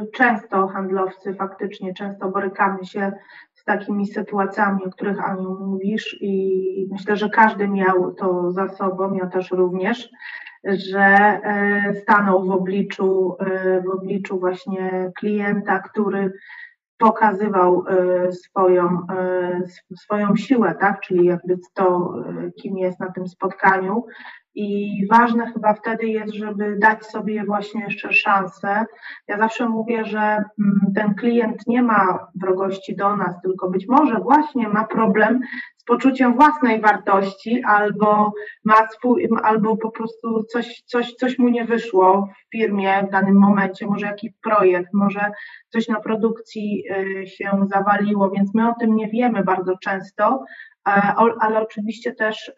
y, 0.03 0.11
często 0.13 0.67
handlowcy 0.67 1.35
faktycznie 1.35 1.95
często 1.95 2.31
borykamy 2.31 2.85
się 2.85 3.13
z 3.55 3.65
takimi 3.65 4.07
sytuacjami, 4.07 4.85
o 4.85 4.91
których 4.91 5.25
Aniu 5.25 5.59
mówisz 5.61 6.17
i 6.21 6.89
myślę, 6.93 7.17
że 7.17 7.31
każdy 7.31 7.69
miał 7.69 8.15
to 8.15 8.53
za 8.53 8.69
sobą, 8.69 9.15
ja 9.15 9.27
też 9.27 9.51
również, 9.51 10.11
że 10.65 11.41
y, 11.91 12.01
stanął 12.01 12.47
w 12.47 12.51
obliczu, 12.51 13.37
y, 13.41 13.83
w 13.83 13.91
obliczu 13.91 14.39
właśnie 14.39 15.13
klienta, 15.19 15.79
który 15.79 16.33
pokazywał 17.03 17.85
swoją, 18.31 19.07
swoją 19.97 20.37
siłę, 20.37 20.75
tak? 20.81 21.01
czyli 21.01 21.25
jakby 21.25 21.59
to, 21.75 22.15
kim 22.63 22.79
jest 22.79 23.01
na 23.01 23.13
tym 23.13 23.29
spotkaniu, 23.29 24.05
i 24.55 24.99
ważne 25.11 25.53
chyba 25.53 25.75
wtedy 25.75 26.07
jest, 26.07 26.35
żeby 26.35 26.77
dać 26.79 27.07
sobie 27.07 27.45
właśnie 27.45 27.85
jeszcze 27.85 28.13
szansę. 28.13 28.85
Ja 29.29 29.39
zawsze 29.39 29.69
mówię, 29.69 30.05
że 30.05 30.21
mm, 30.21 30.47
ten 30.95 31.15
klient 31.15 31.67
nie 31.67 31.83
ma 31.83 32.29
wrogości 32.35 32.97
do 32.97 33.17
nas, 33.17 33.41
tylko 33.43 33.71
być 33.71 33.89
może 33.89 34.15
właśnie 34.15 34.69
ma 34.69 34.85
problem 34.85 35.41
z 35.77 35.85
poczuciem 35.85 36.35
własnej 36.35 36.81
wartości, 36.81 37.63
albo 37.67 38.33
ma 38.65 38.89
swój, 38.89 39.29
albo 39.43 39.77
po 39.77 39.91
prostu 39.91 40.45
coś, 40.45 40.83
coś, 40.87 41.15
coś 41.15 41.39
mu 41.39 41.49
nie 41.49 41.65
wyszło 41.65 42.29
w 42.47 42.51
firmie 42.57 43.05
w 43.09 43.13
danym 43.13 43.39
momencie, 43.39 43.87
może 43.87 44.07
jakiś 44.07 44.31
projekt, 44.43 44.89
może 44.95 45.31
coś 45.69 45.89
na 45.89 46.01
produkcji 46.01 46.85
y, 47.23 47.27
się 47.27 47.51
zawaliło, 47.67 48.31
więc 48.31 48.55
my 48.55 48.71
o 48.71 48.75
tym 48.81 48.97
nie 48.97 49.09
wiemy 49.09 49.45
bardzo 49.45 49.73
często, 49.83 50.45
ale 51.41 51.61
oczywiście 51.61 52.13
też 52.13 52.53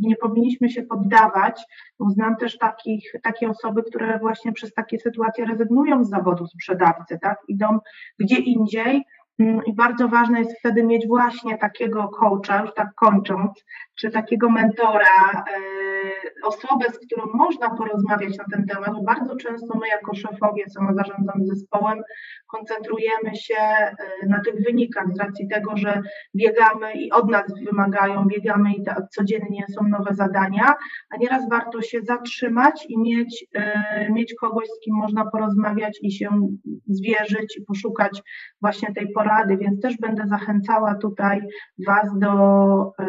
nie 0.00 0.16
powinniśmy 0.16 0.70
się 0.70 0.82
poddawać. 0.82 1.62
Znam 2.08 2.36
też 2.36 2.58
takich, 2.58 3.12
takie 3.22 3.50
osoby, 3.50 3.82
które 3.82 4.18
właśnie 4.18 4.52
przez 4.52 4.74
takie 4.74 4.98
sytuacje 4.98 5.44
rezygnują 5.44 6.04
z 6.04 6.10
zawodu 6.10 6.46
sprzedawcy, 6.46 7.18
tak? 7.22 7.38
Idą 7.48 7.78
gdzie 8.18 8.36
indziej, 8.36 9.02
Mm, 9.38 9.60
I 9.66 9.74
bardzo 9.74 10.08
ważne 10.08 10.38
jest 10.38 10.58
wtedy 10.58 10.84
mieć 10.84 11.06
właśnie 11.06 11.58
takiego 11.58 12.08
coacha, 12.08 12.62
już 12.62 12.74
tak 12.74 12.94
kończąc, 12.94 13.64
czy 13.94 14.10
takiego 14.10 14.50
mentora, 14.50 15.30
e, 15.32 15.42
osobę, 16.42 16.84
z 16.92 17.06
którą 17.06 17.26
można 17.34 17.70
porozmawiać 17.70 18.38
na 18.38 18.44
ten 18.52 18.66
temat. 18.66 19.04
Bardzo 19.04 19.36
często 19.36 19.78
my, 19.78 19.88
jako 19.88 20.14
szefowie, 20.14 20.64
co 20.66 20.80
zarządzam 20.94 21.46
zespołem, 21.46 22.02
koncentrujemy 22.46 23.36
się 23.36 23.54
e, 23.54 23.94
na 24.28 24.40
tych 24.40 24.54
wynikach 24.66 25.06
z 25.14 25.20
racji 25.20 25.48
tego, 25.48 25.76
że 25.76 26.02
biegamy 26.36 26.92
i 26.92 27.12
od 27.12 27.30
nas 27.30 27.44
wymagają, 27.66 28.24
biegamy 28.24 28.72
i 28.72 28.84
codziennie 29.10 29.64
są 29.74 29.88
nowe 29.88 30.14
zadania, 30.14 30.74
a 31.10 31.16
nieraz 31.16 31.48
warto 31.48 31.82
się 31.82 32.02
zatrzymać 32.02 32.86
i 32.88 32.98
mieć, 32.98 33.46
e, 33.54 34.10
mieć 34.10 34.34
kogoś, 34.40 34.66
z 34.66 34.80
kim 34.84 34.94
można 34.94 35.30
porozmawiać 35.30 35.98
i 36.02 36.12
się 36.12 36.28
zwierzyć 36.86 37.56
i 37.58 37.64
poszukać 37.64 38.22
właśnie 38.60 38.94
tej 38.94 39.12
porady, 39.12 39.56
więc 39.56 39.80
też 39.80 39.96
będę 39.96 40.26
zachęcała 40.26 40.94
tutaj 40.94 41.40
Was 41.86 42.18
do, 42.18 42.34
e, 42.98 43.06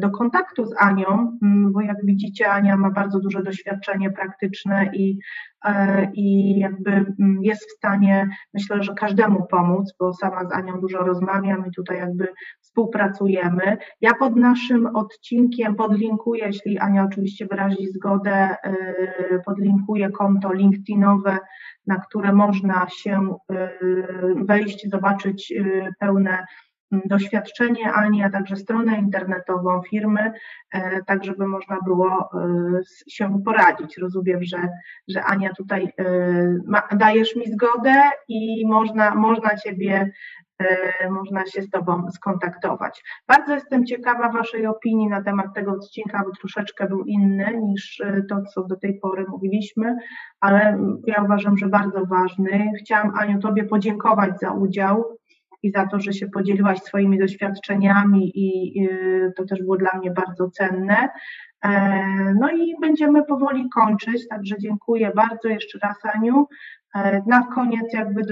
do 0.00 0.10
kontaktu 0.10 0.66
z 0.66 0.74
Anią, 0.78 1.38
mm, 1.42 1.72
bo 1.72 1.80
jak 1.80 1.96
widzicie, 2.04 2.48
Ania 2.56 2.76
ma 2.76 2.90
bardzo 2.90 3.20
duże 3.20 3.42
doświadczenie 3.42 4.10
praktyczne 4.10 4.90
i, 4.94 5.18
e, 5.64 6.10
i 6.14 6.58
jakby 6.58 6.90
mm, 6.90 7.38
jest 7.42 7.68
w 7.68 7.76
stanie, 7.76 8.28
myślę, 8.54 8.82
że 8.82 8.94
każdemu 8.94 9.46
pomóc, 9.46 9.94
bo 10.00 10.14
sama 10.14 10.44
z 10.48 10.52
Anią 10.52 10.80
dużo 10.80 10.98
rozmawiam 10.98 11.66
i 11.66 11.70
tutaj 11.70 11.98
jakby 11.98 12.28
współpracujemy. 12.60 13.76
Ja 14.00 14.14
pod 14.14 14.36
naszym 14.36 14.86
odcinkiem 14.86 15.74
podlinkuję, 15.74 16.46
jeśli 16.46 16.78
Ania 16.78 17.04
oczywiście 17.04 17.46
wyrazi 17.46 17.88
zgodę, 17.88 18.56
e, 18.62 18.74
podlinkuję 19.44 20.10
konto 20.10 20.52
LinkedInowe 20.52 21.38
na 21.86 22.00
które 22.00 22.32
można 22.32 22.86
się 22.88 23.36
y, 23.52 23.64
wejść, 24.44 24.90
zobaczyć 24.90 25.54
pełne 25.98 26.44
doświadczenie 26.90 27.92
Ani, 27.92 28.22
a 28.22 28.30
także 28.30 28.56
stronę 28.56 28.98
internetową 28.98 29.82
firmy, 29.82 30.32
e, 30.72 31.02
tak 31.02 31.24
żeby 31.24 31.46
można 31.46 31.78
było 31.84 32.30
y, 32.34 33.10
się 33.10 33.42
poradzić. 33.44 33.98
Rozumiem, 33.98 34.44
że, 34.44 34.68
że 35.08 35.24
Ania 35.24 35.52
tutaj 35.52 35.92
dajesz 36.92 37.36
mi 37.36 37.52
zgodę 37.52 38.02
i 38.28 38.66
można, 38.66 39.14
można 39.14 39.56
Ciebie 39.56 40.12
E, 40.58 41.10
można 41.10 41.46
się 41.46 41.62
z 41.62 41.70
Tobą 41.70 42.10
skontaktować. 42.10 43.02
Bardzo 43.28 43.54
jestem 43.54 43.86
ciekawa 43.86 44.32
Waszej 44.32 44.66
opinii 44.66 45.08
na 45.08 45.22
temat 45.22 45.54
tego 45.54 45.72
odcinka, 45.72 46.22
bo 46.24 46.30
troszeczkę 46.30 46.88
był 46.88 47.04
inny 47.04 47.60
niż 47.62 48.00
e, 48.00 48.22
to, 48.28 48.42
co 48.42 48.64
do 48.64 48.76
tej 48.76 49.00
pory 49.00 49.24
mówiliśmy, 49.28 49.96
ale 50.40 50.78
ja 51.06 51.22
uważam, 51.24 51.58
że 51.58 51.68
bardzo 51.68 52.06
ważny. 52.06 52.70
Chciałam 52.80 53.12
Aniu 53.18 53.40
Tobie 53.40 53.64
podziękować 53.64 54.40
za 54.40 54.52
udział 54.52 55.18
i 55.62 55.70
za 55.70 55.86
to, 55.86 56.00
że 56.00 56.12
się 56.12 56.26
podzieliłaś 56.26 56.78
swoimi 56.78 57.18
doświadczeniami 57.18 58.32
i 58.34 58.88
to 59.36 59.44
też 59.44 59.62
było 59.62 59.76
dla 59.76 59.90
mnie 59.98 60.10
bardzo 60.10 60.50
cenne. 60.50 61.08
E, 61.66 62.34
no 62.40 62.50
i 62.50 62.74
będziemy 62.80 63.24
powoli 63.24 63.68
kończyć, 63.68 64.28
także 64.28 64.56
dziękuję 64.58 65.12
bardzo 65.16 65.48
jeszcze 65.48 65.78
raz 65.78 65.96
Aniu. 66.14 66.46
E, 66.94 67.22
na 67.26 67.46
koniec 67.46 67.92
jakby 67.92 68.22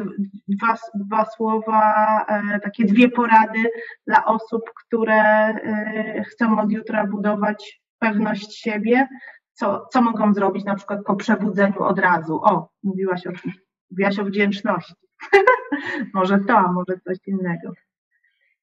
dwa, 0.49 0.77
dwa 0.95 1.25
słowa, 1.25 2.25
e, 2.29 2.61
takie 2.61 2.85
dwie 2.85 3.09
porady 3.09 3.71
dla 4.07 4.25
osób, 4.25 4.63
które 4.87 5.55
chcą 6.23 6.59
od 6.59 6.73
jutra 6.73 7.07
budować 7.07 7.83
pewność 7.99 8.61
siebie, 8.61 9.09
co, 9.53 9.87
co 9.93 10.03
mogą 10.03 10.35
zrobić 10.35 10.65
na 10.65 10.75
przykład 10.75 11.01
po 11.07 11.17
przebudzeniu 11.17 11.83
od 11.83 11.99
razu. 11.99 12.41
O, 12.43 12.69
mówiłaś 12.83 13.27
o? 13.27 13.31
Mówiłaś 13.91 14.19
o 14.19 14.25
wdzięczności. 14.25 14.95
może 16.15 16.39
to, 16.49 16.73
może 16.73 17.01
coś 17.05 17.19
innego. 17.27 17.73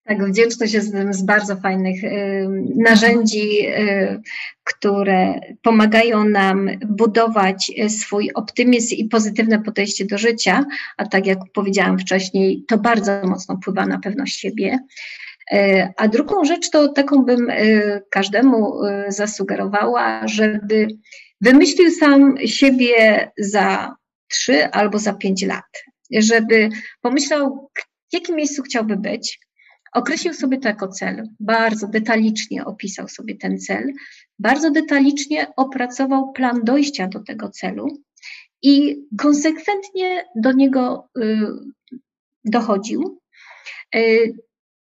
Tak, 0.03 0.26
wdzięczność 0.26 0.74
jest 0.74 0.93
jednym 0.93 1.14
z 1.14 1.22
bardzo 1.22 1.55
fajnych 1.55 2.03
y, 2.03 2.47
narzędzi, 2.76 3.68
y, 3.68 4.22
które 4.64 5.39
pomagają 5.62 6.24
nam 6.24 6.70
budować 6.86 7.72
y, 7.86 7.89
swój 7.89 8.32
optymizm 8.34 8.95
i 8.95 9.05
pozytywne 9.05 9.59
podejście 9.59 10.05
do 10.05 10.18
życia, 10.18 10.66
a 10.97 11.05
tak 11.05 11.26
jak 11.26 11.38
powiedziałam 11.53 11.99
wcześniej, 11.99 12.66
to 12.68 12.78
bardzo 12.78 13.12
mocno 13.26 13.57
wpływa 13.57 13.86
na 13.86 13.99
pewność 13.99 14.39
siebie. 14.39 14.80
A 15.97 16.07
drugą 16.07 16.45
rzecz 16.45 16.70
to 16.70 16.88
taką 16.88 17.24
bym 17.24 17.47
każdemu 18.12 18.74
zasugerowała, 19.07 20.28
żeby 20.28 20.88
wymyślił 21.41 21.91
sam 21.91 22.36
siebie 22.45 23.32
za 23.38 23.95
trzy 24.28 24.72
albo 24.72 24.99
za 24.99 25.14
pięć 25.14 25.45
lat. 25.45 25.90
Żeby 26.20 26.70
pomyślał, 27.01 27.70
w 28.09 28.14
jakim 28.14 28.36
miejscu 28.36 28.62
chciałby 28.62 28.97
być, 28.97 29.39
określił 29.93 30.34
sobie 30.34 30.57
to 30.57 30.68
jako 30.68 30.88
cel, 30.88 31.24
bardzo 31.39 31.88
detalicznie 31.88 32.66
opisał 32.66 33.07
sobie 33.07 33.36
ten 33.36 33.59
cel, 33.59 33.93
bardzo 34.39 34.72
detalicznie 34.72 35.47
opracował 35.55 36.32
plan 36.32 36.64
dojścia 36.64 37.07
do 37.07 37.20
tego 37.20 37.49
celu 37.49 37.88
i 38.62 39.05
konsekwentnie 39.18 40.26
do 40.36 40.51
niego 40.51 41.09
y, 41.18 41.47
dochodził. 42.45 43.20
Y, 43.95 44.34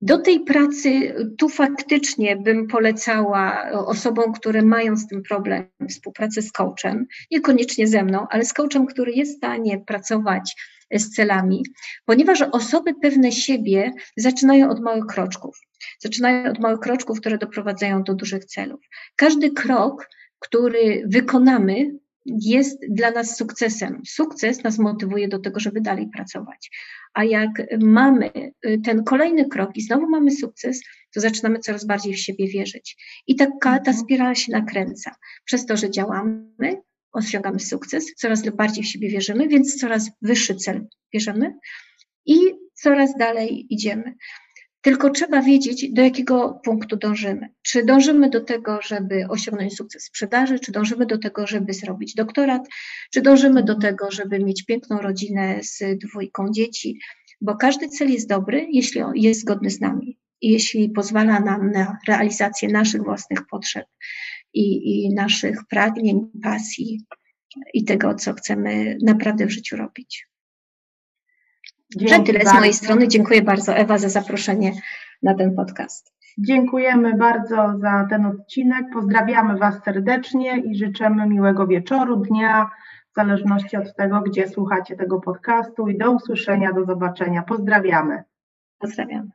do 0.02 0.18
tej 0.18 0.40
pracy 0.40 1.16
tu 1.38 1.50
faktycznie 1.50 2.36
bym 2.36 2.68
polecała 2.68 3.72
osobom, 3.72 4.34
które 4.34 4.62
mają 4.62 4.98
z 4.98 5.08
tym 5.08 5.24
problem, 5.24 5.70
współpracę 5.90 6.42
z 6.42 6.52
coachem, 6.52 7.06
niekoniecznie 7.32 7.88
ze 7.88 8.04
mną, 8.04 8.28
ale 8.30 8.46
z 8.46 8.54
coachem, 8.54 8.86
który 8.86 9.12
jest 9.12 9.34
w 9.34 9.38
stanie 9.38 9.80
pracować 9.80 10.56
z 10.94 11.10
celami, 11.10 11.64
ponieważ 12.06 12.42
osoby 12.42 12.94
pewne 13.02 13.32
siebie 13.32 13.92
zaczynają 14.18 14.70
od 14.70 14.80
małych 14.80 15.06
kroczków. 15.06 15.60
Zaczynają 16.00 16.52
od 16.52 16.60
małych 16.60 16.80
kroczków, 16.80 17.20
które 17.20 17.38
doprowadzają 17.38 18.04
do 18.04 18.16
dużych 18.16 18.46
celów. 18.46 18.80
Każdy 19.16 19.52
krok, 19.52 20.10
który 20.40 21.04
wykonamy, 21.08 21.92
jest 22.28 22.80
dla 22.90 23.12
nas 23.12 23.38
sukcesem. 23.38 24.02
Sukces 24.08 24.64
nas 24.64 24.80
motywuje 24.80 25.28
do 25.28 25.40
tego, 25.40 25.60
żeby 25.60 25.82
dalej 25.82 26.10
pracować. 26.14 26.72
A 27.14 27.24
jak 27.24 27.50
mamy 27.80 28.32
y, 28.66 28.80
ten 28.84 29.04
kolejny 29.04 29.46
krok 29.50 29.72
i 29.76 29.82
znowu 29.82 30.10
mamy 30.10 30.32
sukces, 30.32 30.82
to 31.14 31.22
zaczynamy 31.22 31.60
coraz 31.60 31.86
bardziej 31.86 32.14
w 32.14 32.20
siebie 32.20 32.48
wierzyć. 32.48 32.98
I 33.28 33.36
taka 33.36 33.80
ta 33.80 33.94
spirala 33.94 34.36
się 34.36 34.52
nakręca. 34.52 35.16
Przez 35.46 35.66
to, 35.66 35.78
że 35.78 35.90
działamy, 35.90 36.82
osiągamy 37.18 37.60
sukces, 37.60 38.06
coraz 38.16 38.50
bardziej 38.50 38.84
w 38.84 38.88
siebie 38.88 39.10
wierzymy, 39.10 39.48
więc 39.48 39.76
coraz 39.76 40.12
wyższy 40.22 40.56
cel 40.56 40.88
bierzemy 41.14 41.54
i 42.26 42.38
coraz 42.74 43.18
dalej 43.18 43.68
idziemy. 43.70 44.14
Tylko 44.82 45.10
trzeba 45.10 45.42
wiedzieć, 45.42 45.94
do 45.94 46.02
jakiego 46.02 46.62
punktu 46.64 46.98
dążymy. 46.98 47.50
Czy 47.62 47.86
dążymy 47.86 48.30
do 48.30 48.42
tego, 48.42 48.80
żeby 48.82 49.26
osiągnąć 49.30 49.76
sukces 49.76 50.04
sprzedaży, 50.04 50.60
czy 50.60 50.72
dążymy 50.72 51.06
do 51.06 51.18
tego, 51.18 51.48
żeby 51.48 51.74
zrobić 51.74 52.16
doktorat, 52.16 52.68
czy 53.14 53.22
dążymy 53.22 53.64
do 53.64 53.76
tego, 53.76 54.12
żeby 54.12 54.40
mieć 54.40 54.66
piękną 54.66 54.98
rodzinę 54.98 55.60
z 55.64 55.84
dwójką 56.00 56.52
dzieci, 56.52 57.00
bo 57.42 57.56
każdy 57.56 57.90
cel 57.90 58.12
jest 58.12 58.30
dobry, 58.30 58.68
jeśli 58.72 59.02
jest 59.16 59.42
zgodny 59.42 59.70
z 59.70 59.82
nami 59.82 60.18
i 60.42 60.52
jeśli 60.52 60.90
pozwala 60.90 61.40
nam 61.40 61.72
na 61.72 61.98
realizację 62.08 62.70
naszych 62.70 63.04
własnych 63.04 63.40
potrzeb 63.48 63.86
i, 64.58 65.06
i 65.06 65.14
naszych 65.14 65.58
pragnień, 65.70 66.30
pasji 66.44 67.06
i 67.74 67.84
tego, 67.84 68.16
co 68.16 68.34
chcemy 68.34 68.98
naprawdę 69.04 69.46
w 69.46 69.52
życiu 69.52 69.78
robić. 69.78 70.28
Dzięki 71.96 72.26
tyle 72.26 72.40
bardzo. 72.40 72.52
z 72.52 72.60
mojej 72.60 72.74
strony. 72.74 73.08
Dziękuję 73.08 73.42
bardzo 73.42 73.76
Ewa 73.76 73.98
za 73.98 74.10
zaproszenie 74.10 74.72
na 75.24 75.36
ten 75.36 75.56
podcast. 75.56 76.14
Dziękujemy 76.38 77.18
bardzo 77.18 77.78
za 77.80 78.08
ten 78.10 78.26
odcinek. 78.26 78.86
Pozdrawiamy 78.94 79.58
Was 79.58 79.84
serdecznie 79.86 80.58
i 80.58 80.76
życzymy 80.76 81.28
miłego 81.28 81.68
wieczoru, 81.68 82.16
dnia, 82.16 82.70
w 83.12 83.16
zależności 83.16 83.78
od 83.78 83.96
tego, 83.96 84.22
gdzie 84.22 84.48
słuchacie 84.48 84.96
tego 84.96 85.20
podcastu. 85.20 85.88
I 85.88 85.98
do 85.98 86.12
usłyszenia, 86.12 86.74
do 86.74 86.86
zobaczenia. 86.86 87.44
Pozdrawiamy. 87.44 88.24
Pozdrawiamy. 88.80 89.30